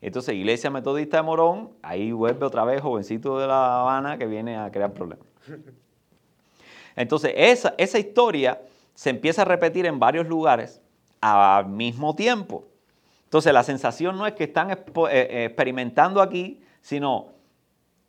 Entonces, 0.00 0.36
iglesia 0.36 0.70
metodista 0.70 1.16
de 1.16 1.24
Morón, 1.24 1.70
ahí 1.82 2.12
vuelve 2.12 2.46
otra 2.46 2.64
vez 2.64 2.80
jovencito 2.80 3.38
de 3.40 3.48
La 3.48 3.80
Habana 3.80 4.16
que 4.18 4.26
viene 4.26 4.56
a 4.56 4.70
crear 4.70 4.92
problemas. 4.92 5.26
Entonces, 6.94 7.32
esa, 7.36 7.74
esa 7.76 7.98
historia 7.98 8.60
se 8.94 9.10
empieza 9.10 9.42
a 9.42 9.44
repetir 9.44 9.86
en 9.86 9.98
varios 9.98 10.28
lugares 10.28 10.80
al 11.20 11.68
mismo 11.68 12.14
tiempo. 12.14 12.64
Entonces, 13.24 13.52
la 13.52 13.64
sensación 13.64 14.16
no 14.16 14.26
es 14.26 14.34
que 14.34 14.44
están 14.44 14.70
eh, 14.70 14.76
eh, 15.10 15.44
experimentando 15.46 16.22
aquí, 16.22 16.60
sino 16.80 17.32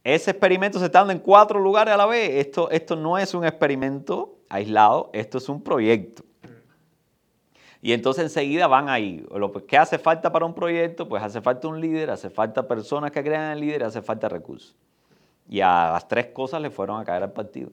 ese 0.04 0.32
experimento 0.32 0.78
se 0.78 0.86
está 0.86 1.00
dando 1.00 1.14
en 1.14 1.20
cuatro 1.20 1.60
lugares 1.60 1.94
a 1.94 1.98
la 1.98 2.06
vez. 2.06 2.30
Esto, 2.36 2.70
esto 2.70 2.96
no 2.96 3.18
es 3.18 3.34
un 3.34 3.44
experimento 3.46 4.38
aislado, 4.50 5.10
esto 5.14 5.40
es 5.40 5.50
un 5.50 5.64
proyecto. 5.64 6.24
Y 7.82 7.94
entonces 7.94 8.24
enseguida 8.24 8.68
van 8.68 8.90
ahí. 8.90 9.26
Lo 9.34 9.52
que 9.54 9.78
hace 9.78 9.98
falta 9.98 10.32
para 10.32 10.46
un 10.46 10.54
proyecto, 10.54 11.08
pues 11.08 11.24
hace 11.24 11.42
falta 11.42 11.68
un 11.68 11.80
líder, 11.80 12.10
hace 12.10 12.30
falta 12.30 12.68
personas 12.68 13.12
que 13.12 13.24
crean 13.24 13.52
el 13.52 13.62
líder, 13.62 13.84
hace 13.84 14.02
falta 14.02 14.28
recursos. 14.28 14.76
Y 15.48 15.62
a 15.62 15.92
las 15.94 16.08
tres 16.08 16.28
cosas 16.28 16.62
le 16.62 16.70
fueron 16.70 17.00
a 17.00 17.06
caer 17.06 17.24
al 17.24 17.32
partido. 17.32 17.70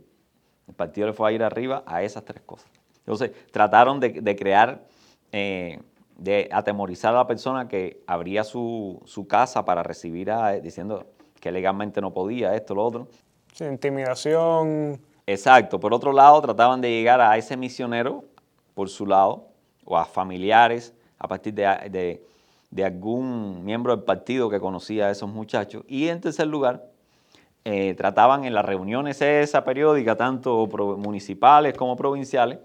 El 0.68 0.74
partido 0.74 1.08
le 1.08 1.12
fue 1.12 1.28
a 1.28 1.32
ir 1.32 1.42
arriba 1.42 1.82
a 1.86 2.02
esas 2.02 2.24
tres 2.24 2.40
cosas. 2.46 2.70
Entonces 2.98 3.32
trataron 3.50 4.00
de, 4.00 4.36
crear, 4.36 4.84
eh, 5.32 5.80
de 6.16 6.48
atemorizar 6.52 7.14
a 7.14 7.18
la 7.18 7.26
persona 7.26 7.68
que 7.68 8.02
abría 8.06 8.44
su, 8.44 9.26
casa 9.28 9.64
para 9.64 9.82
recibir 9.82 10.30
a, 10.30 10.52
diciendo 10.52 11.04
que 11.40 11.52
legalmente 11.52 12.00
no 12.00 12.12
podía, 12.12 12.54
esto, 12.54 12.74
lo 12.74 12.84
otro. 12.84 13.08
Sí, 13.52 13.64
intimidación. 13.64 15.00
Exacto. 15.26 15.78
Por 15.80 15.92
otro 15.92 16.12
lado, 16.12 16.40
trataban 16.40 16.80
de 16.80 16.90
llegar 16.90 17.20
a 17.20 17.36
ese 17.36 17.56
misionero 17.56 18.24
por 18.74 18.88
su 18.88 19.06
lado 19.06 19.45
o 19.86 19.96
a 19.96 20.04
familiares 20.04 20.92
a 21.18 21.26
partir 21.28 21.54
de, 21.54 22.20
algún 22.84 23.64
miembro 23.64 23.96
del 23.96 24.04
partido 24.04 24.50
que 24.50 24.60
conocía 24.60 25.06
a 25.06 25.10
esos 25.10 25.30
muchachos. 25.30 25.84
Y 25.88 26.08
en 26.08 26.20
tercer 26.20 26.46
lugar, 26.46 26.90
eh, 27.64 27.94
trataban 27.94 28.44
en 28.44 28.52
las 28.52 28.64
reuniones 28.64 29.22
esa 29.22 29.64
periódica, 29.64 30.16
tanto 30.16 30.66
municipales 30.98 31.74
como 31.74 31.96
provinciales, 31.96 32.58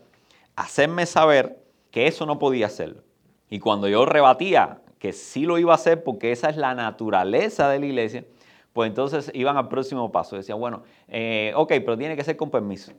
hacerme 0.55 1.05
saber 1.05 1.63
que 1.91 2.07
eso 2.07 2.25
no 2.25 2.37
podía 2.37 2.65
hacerlo. 2.65 3.03
Y 3.49 3.59
cuando 3.59 3.87
yo 3.87 4.05
rebatía 4.05 4.81
que 4.99 5.13
sí 5.13 5.45
lo 5.45 5.57
iba 5.57 5.71
a 5.71 5.75
hacer 5.75 6.03
porque 6.03 6.31
esa 6.31 6.49
es 6.49 6.57
la 6.57 6.75
naturaleza 6.75 7.69
de 7.69 7.79
la 7.79 7.85
iglesia, 7.85 8.25
pues 8.73 8.89
entonces 8.89 9.31
iban 9.33 9.57
al 9.57 9.67
próximo 9.67 10.11
paso. 10.11 10.35
Decían, 10.35 10.59
bueno, 10.59 10.83
eh, 11.07 11.51
ok, 11.55 11.69
pero 11.69 11.97
tiene 11.97 12.15
que 12.15 12.23
ser 12.23 12.37
con 12.37 12.49
permiso. 12.49 12.91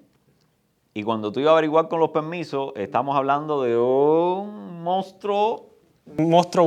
Y 0.94 1.02
cuando 1.02 1.33
tú 1.33 1.40
ibas 1.40 1.50
a 1.50 1.52
averiguar 1.55 1.88
con 1.88 2.00
los 2.00 2.11
permisos, 2.11 2.72
estamos 2.76 3.16
hablando 3.16 3.62
de 3.62 3.76
un 3.76 4.83
monstruo 4.83 5.72
un 6.18 6.31
monstruo 6.31 6.66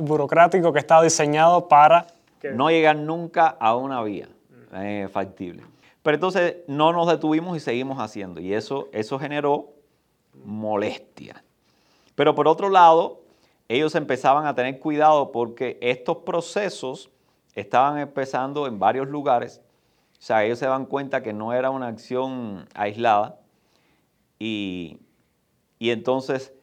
burocrático 0.00 0.72
que 0.72 0.78
estaba 0.78 1.02
diseñado 1.02 1.68
para... 1.68 2.06
No 2.54 2.70
llegar 2.70 2.96
nunca 2.96 3.48
a 3.58 3.74
una 3.74 4.00
vía 4.02 4.28
eh, 4.72 5.08
factible. 5.10 5.64
Pero 6.02 6.14
entonces 6.14 6.58
no 6.68 6.92
nos 6.92 7.08
detuvimos 7.08 7.56
y 7.56 7.60
seguimos 7.60 7.98
haciendo. 7.98 8.40
Y 8.40 8.54
eso, 8.54 8.88
eso 8.92 9.18
generó 9.18 9.70
molestia. 10.44 11.42
Pero 12.14 12.36
por 12.36 12.46
otro 12.46 12.70
lado, 12.70 13.20
ellos 13.68 13.96
empezaban 13.96 14.46
a 14.46 14.54
tener 14.54 14.78
cuidado 14.78 15.32
porque 15.32 15.78
estos 15.82 16.18
procesos 16.18 17.10
estaban 17.54 17.98
empezando 17.98 18.68
en 18.68 18.78
varios 18.78 19.08
lugares. 19.08 19.60
O 20.12 20.22
sea, 20.22 20.44
ellos 20.44 20.60
se 20.60 20.66
dan 20.66 20.86
cuenta 20.86 21.22
que 21.22 21.32
no 21.32 21.52
era 21.52 21.70
una 21.70 21.88
acción 21.88 22.68
aislada. 22.74 23.37
Y, 24.38 25.00
entonces 25.80 26.54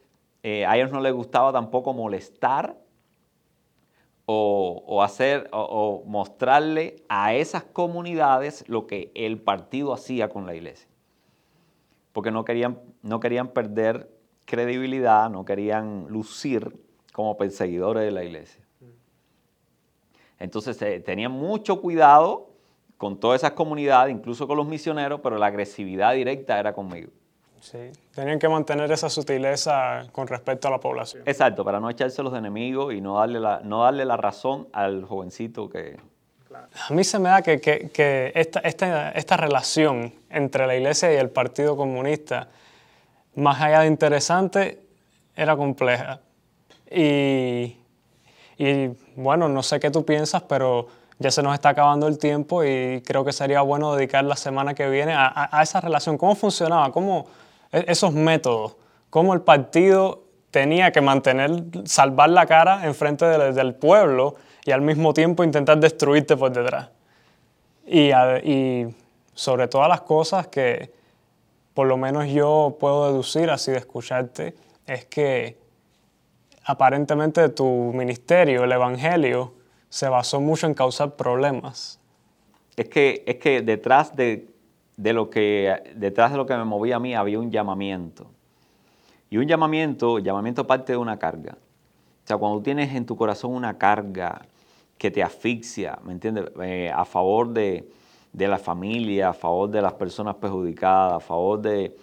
eh, 0.42 0.64
a 0.66 0.76
ellos 0.76 0.92
no 0.92 1.00
les 1.00 1.12
gustaba 1.12 1.52
tampoco 1.52 1.92
molestar 1.92 2.76
o, 4.26 5.02
hacer 5.02 5.48
o, 5.52 6.02
mostrarle 6.06 6.96
a 7.08 7.34
esas 7.34 7.64
comunidades 7.64 8.68
lo 8.68 8.86
que 8.86 9.12
el 9.14 9.40
partido 9.40 9.92
hacía 9.92 10.28
con 10.28 10.46
la 10.46 10.54
iglesia. 10.54 10.88
Porque 12.12 12.30
no 12.30 12.44
querían, 12.44 12.80
no 13.02 13.20
querían 13.20 13.48
perder 13.48 14.10
credibilidad, 14.46 15.30
no 15.30 15.44
querían 15.44 16.06
lucir 16.08 16.76
como 17.12 17.36
perseguidores 17.36 18.04
de 18.04 18.10
la 18.10 18.24
iglesia. 18.24 18.66
Entonces 20.38 20.80
eh, 20.82 21.00
tenían 21.00 21.32
mucho 21.32 21.80
cuidado 21.80 22.50
con 22.98 23.18
todas 23.18 23.40
esas 23.40 23.52
comunidades, 23.52 24.14
incluso 24.14 24.46
con 24.46 24.56
los 24.56 24.66
misioneros, 24.66 25.20
pero 25.22 25.38
la 25.38 25.46
agresividad 25.46 26.14
directa 26.14 26.58
era 26.58 26.72
conmigo. 26.72 27.10
Sí, 27.60 27.78
tenían 28.14 28.38
que 28.38 28.48
mantener 28.48 28.90
esa 28.92 29.10
sutileza 29.10 30.06
con 30.12 30.26
respecto 30.26 30.68
a 30.68 30.70
la 30.70 30.78
población. 30.78 31.22
Exacto, 31.26 31.64
para 31.64 31.80
no 31.80 31.90
echarse 31.90 32.22
los 32.22 32.34
enemigos 32.34 32.94
y 32.94 33.00
no 33.00 33.18
darle 33.18 33.40
la, 33.40 33.60
no 33.64 33.82
darle 33.82 34.04
la 34.04 34.16
razón 34.16 34.68
al 34.72 35.04
jovencito 35.04 35.68
que... 35.68 35.98
A 36.88 36.94
mí 36.94 37.04
se 37.04 37.18
me 37.18 37.28
da 37.28 37.42
que, 37.42 37.60
que, 37.60 38.32
esta, 38.34 38.60
esta, 38.60 39.10
esta, 39.10 39.36
relación 39.36 40.14
entre 40.30 40.66
la 40.66 40.74
iglesia 40.74 41.12
y 41.12 41.16
el 41.16 41.28
Partido 41.28 41.76
Comunista, 41.76 42.48
más 43.34 43.60
allá 43.60 43.80
de 43.80 43.88
interesante, 43.88 44.82
era 45.34 45.54
compleja. 45.54 46.20
Y, 46.90 47.76
y 48.56 48.88
bueno, 49.16 49.48
no 49.48 49.62
sé 49.62 49.78
qué 49.80 49.90
tú 49.90 50.04
piensas, 50.06 50.42
pero 50.42 50.86
ya 51.18 51.30
se 51.30 51.42
nos 51.42 51.52
está 51.52 51.70
acabando 51.70 52.06
el 52.06 52.18
tiempo 52.18 52.64
y 52.64 53.02
creo 53.04 53.24
que 53.24 53.32
sería 53.32 53.60
bueno 53.60 53.94
dedicar 53.94 54.24
la 54.24 54.36
semana 54.36 54.74
que 54.74 54.88
viene 54.88 55.12
a, 55.14 55.50
a 55.50 55.62
esa 55.62 55.80
relación. 55.80 56.16
¿Cómo 56.16 56.34
funcionaba? 56.34 56.90
¿Cómo, 56.90 57.26
esos 57.72 58.12
métodos, 58.12 58.76
cómo 59.10 59.34
el 59.34 59.40
partido 59.40 60.24
tenía 60.50 60.92
que 60.92 61.00
mantener, 61.00 61.64
salvar 61.84 62.30
la 62.30 62.46
cara 62.46 62.86
enfrente 62.86 63.26
del, 63.26 63.74
pueblo 63.74 64.36
y 64.64 64.70
al 64.70 64.80
mismo 64.80 65.12
tiempo 65.12 65.44
intentar 65.44 65.78
destruirte 65.78 66.36
por 66.36 66.52
detrás. 66.52 66.88
Y, 67.86 68.10
y, 68.10 68.94
sobre 69.34 69.68
todas 69.68 69.88
las 69.88 70.00
cosas 70.00 70.46
que 70.46 70.90
por 71.74 71.86
lo 71.86 71.98
menos 71.98 72.26
yo 72.28 72.78
puedo 72.80 73.08
deducir 73.08 73.50
así 73.50 73.70
de 73.70 73.76
escucharte, 73.76 74.54
es 74.86 75.04
que 75.04 75.58
aparentemente 76.64 77.50
tu 77.50 77.92
ministerio, 77.92 78.64
el 78.64 78.72
Evangelio, 78.72 79.52
se 79.90 80.08
basó 80.08 80.40
mucho 80.40 80.66
en 80.66 80.72
causar 80.72 81.16
problemas. 81.16 82.00
Es 82.76 82.88
que, 82.88 83.22
es 83.26 83.36
que 83.36 83.60
detrás 83.60 84.16
de 84.16 84.48
de 84.96 85.12
lo 85.12 85.30
que, 85.30 85.92
detrás 85.94 86.32
de 86.32 86.38
lo 86.38 86.46
que 86.46 86.56
me 86.56 86.64
movía 86.64 86.96
a 86.96 87.00
mí 87.00 87.14
había 87.14 87.38
un 87.38 87.50
llamamiento. 87.50 88.26
Y 89.28 89.38
un 89.38 89.46
llamamiento, 89.46 90.18
llamamiento 90.18 90.66
parte 90.66 90.92
de 90.92 90.98
una 90.98 91.18
carga. 91.18 91.58
O 92.24 92.26
sea, 92.26 92.36
cuando 92.38 92.62
tienes 92.62 92.94
en 92.94 93.06
tu 93.06 93.16
corazón 93.16 93.52
una 93.52 93.76
carga 93.76 94.42
que 94.98 95.10
te 95.10 95.22
asfixia, 95.22 95.98
¿me 96.04 96.12
entiendes? 96.12 96.46
Eh, 96.62 96.90
a 96.94 97.04
favor 97.04 97.52
de, 97.52 97.88
la 98.32 98.58
familia, 98.58 99.30
a 99.30 99.32
favor 99.34 99.70
de 99.70 99.82
las 99.82 99.92
personas 99.94 100.36
perjudicadas, 100.36 101.14
a 101.14 101.20
favor 101.20 101.60
de, 101.60 101.94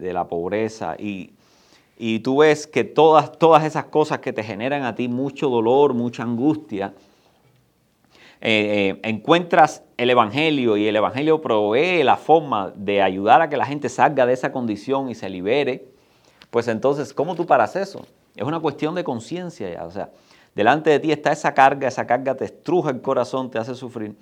la 0.00 0.28
pobreza. 0.28 0.96
Y, 0.98 1.32
y, 1.98 2.20
tú 2.20 2.38
ves 2.38 2.66
que 2.66 2.84
todas, 2.84 3.32
todas 3.32 3.64
esas 3.64 3.86
cosas 3.86 4.20
que 4.20 4.32
te 4.32 4.42
generan 4.42 4.84
a 4.84 4.94
ti 4.94 5.08
mucho 5.08 5.48
dolor, 5.48 5.94
mucha 5.94 6.22
angustia, 6.22 6.94
eh, 8.40 8.98
eh, 9.02 9.08
encuentras 9.08 9.82
el 9.96 10.10
Evangelio 10.10 10.76
y 10.76 10.86
el 10.86 10.94
Evangelio 10.94 11.40
provee 11.42 12.04
la 12.04 12.16
forma 12.16 12.72
de 12.76 13.02
ayudar 13.02 13.42
a 13.42 13.48
que 13.48 13.56
la 13.56 13.66
gente 13.66 13.88
salga 13.88 14.26
de 14.26 14.32
esa 14.32 14.52
condición 14.52 15.10
y 15.10 15.16
se 15.16 15.28
libere, 15.28 15.88
pues 16.50 16.68
entonces, 16.68 17.12
¿cómo 17.12 17.34
tú 17.34 17.46
paras 17.46 17.74
eso? 17.74 18.06
Es 18.36 18.44
una 18.44 18.60
cuestión 18.60 18.94
de 18.94 19.02
conciencia 19.02 19.68
ya, 19.72 19.84
o 19.84 19.90
sea, 19.90 20.10
delante 20.54 20.90
de 20.90 21.00
ti 21.00 21.10
está 21.10 21.32
esa 21.32 21.52
carga, 21.52 21.88
esa 21.88 22.06
carga 22.06 22.36
te 22.36 22.44
estruja 22.44 22.90
el 22.90 23.00
corazón, 23.00 23.50
te 23.50 23.58
hace 23.58 23.74
sufrir. 23.74 24.14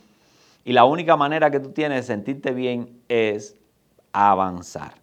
Y 0.65 0.73
la 0.73 0.85
única 0.85 1.17
manera 1.17 1.51
que 1.51 1.61
tú 1.61 1.71
tienes 1.71 2.07
de 2.07 2.15
sentirte 2.15 2.53
bien 2.53 3.01
es 3.09 3.55
avanzar. 4.13 4.95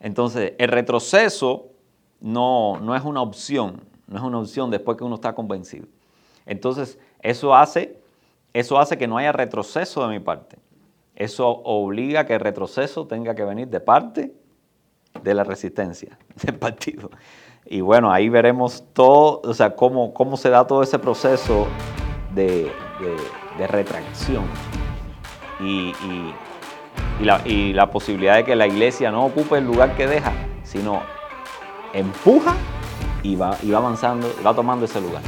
Entonces, 0.00 0.54
el 0.58 0.68
retroceso 0.68 1.68
no, 2.20 2.78
no 2.80 2.96
es 2.96 3.04
una 3.04 3.22
opción, 3.22 3.80
no 4.08 4.16
es 4.16 4.22
una 4.22 4.40
opción 4.40 4.70
después 4.70 4.98
que 4.98 5.04
uno 5.04 5.14
está 5.14 5.34
convencido. 5.34 5.86
Entonces, 6.50 6.98
eso 7.22 7.54
hace, 7.54 7.96
eso 8.52 8.80
hace 8.80 8.98
que 8.98 9.06
no 9.06 9.16
haya 9.16 9.30
retroceso 9.30 10.02
de 10.02 10.08
mi 10.08 10.18
parte. 10.18 10.58
Eso 11.14 11.48
obliga 11.48 12.20
a 12.20 12.26
que 12.26 12.34
el 12.34 12.40
retroceso 12.40 13.06
tenga 13.06 13.36
que 13.36 13.44
venir 13.44 13.68
de 13.68 13.78
parte 13.78 14.34
de 15.22 15.32
la 15.32 15.44
resistencia 15.44 16.18
del 16.42 16.56
partido. 16.56 17.08
Y 17.66 17.82
bueno, 17.82 18.10
ahí 18.10 18.28
veremos 18.28 18.82
todo, 18.92 19.42
o 19.44 19.54
sea, 19.54 19.76
cómo, 19.76 20.12
cómo 20.12 20.36
se 20.36 20.50
da 20.50 20.66
todo 20.66 20.82
ese 20.82 20.98
proceso 20.98 21.68
de, 22.34 22.68
retracción 23.68 24.42
y, 25.60 25.92
la, 27.22 27.46
y, 27.46 27.74
la, 27.74 27.92
posibilidad 27.92 28.34
de 28.34 28.44
que 28.44 28.56
la 28.56 28.66
iglesia 28.66 29.12
no 29.12 29.24
ocupe 29.24 29.58
el 29.58 29.66
lugar 29.66 29.94
que 29.94 30.08
deja, 30.08 30.32
sino 30.64 31.00
empuja 31.92 32.56
y 33.22 33.36
va, 33.36 33.56
y 33.62 33.70
va 33.70 33.78
avanzando, 33.78 34.28
va 34.44 34.52
tomando 34.52 34.86
ese 34.86 35.00
lugar. 35.00 35.22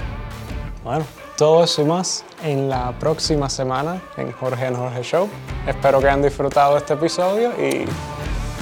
Bueno, 0.85 1.05
todo 1.37 1.63
eso 1.63 1.81
y 1.83 1.85
más 1.85 2.25
en 2.43 2.69
la 2.69 2.93
próxima 2.99 3.49
semana 3.49 4.03
en 4.17 4.33
Jorge 4.33 4.67
en 4.67 4.75
Jorge 4.75 5.03
Show. 5.05 5.29
Espero 5.65 6.01
que 6.01 6.07
hayan 6.07 6.23
disfrutado 6.23 6.77
este 6.77 6.95
episodio 6.95 7.53
y 7.53 7.85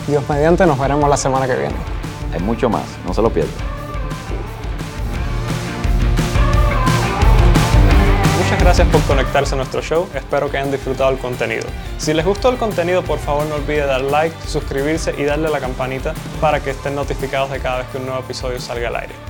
Dios 0.06 0.28
mediante 0.28 0.66
nos 0.66 0.78
veremos 0.78 1.08
la 1.08 1.16
semana 1.16 1.46
que 1.46 1.56
viene. 1.56 1.76
Hay 2.34 2.40
mucho 2.40 2.68
más, 2.68 2.84
no 3.06 3.14
se 3.14 3.22
lo 3.22 3.30
pierdan. 3.30 3.54
Muchas 8.42 8.60
gracias 8.60 8.88
por 8.88 9.00
conectarse 9.02 9.54
a 9.54 9.56
nuestro 9.56 9.80
show, 9.80 10.06
espero 10.14 10.50
que 10.50 10.58
hayan 10.58 10.70
disfrutado 10.70 11.10
el 11.10 11.18
contenido. 11.18 11.66
Si 11.96 12.12
les 12.12 12.26
gustó 12.26 12.50
el 12.50 12.58
contenido, 12.58 13.02
por 13.02 13.18
favor 13.18 13.46
no 13.46 13.54
olviden 13.54 13.86
dar 13.86 14.02
like, 14.02 14.36
suscribirse 14.46 15.14
y 15.16 15.24
darle 15.24 15.48
a 15.48 15.50
la 15.50 15.60
campanita 15.60 16.12
para 16.38 16.60
que 16.60 16.70
estén 16.70 16.94
notificados 16.94 17.50
de 17.50 17.60
cada 17.60 17.78
vez 17.78 17.86
que 17.88 17.96
un 17.96 18.04
nuevo 18.04 18.20
episodio 18.20 18.60
salga 18.60 18.88
al 18.88 18.96
aire. 18.96 19.29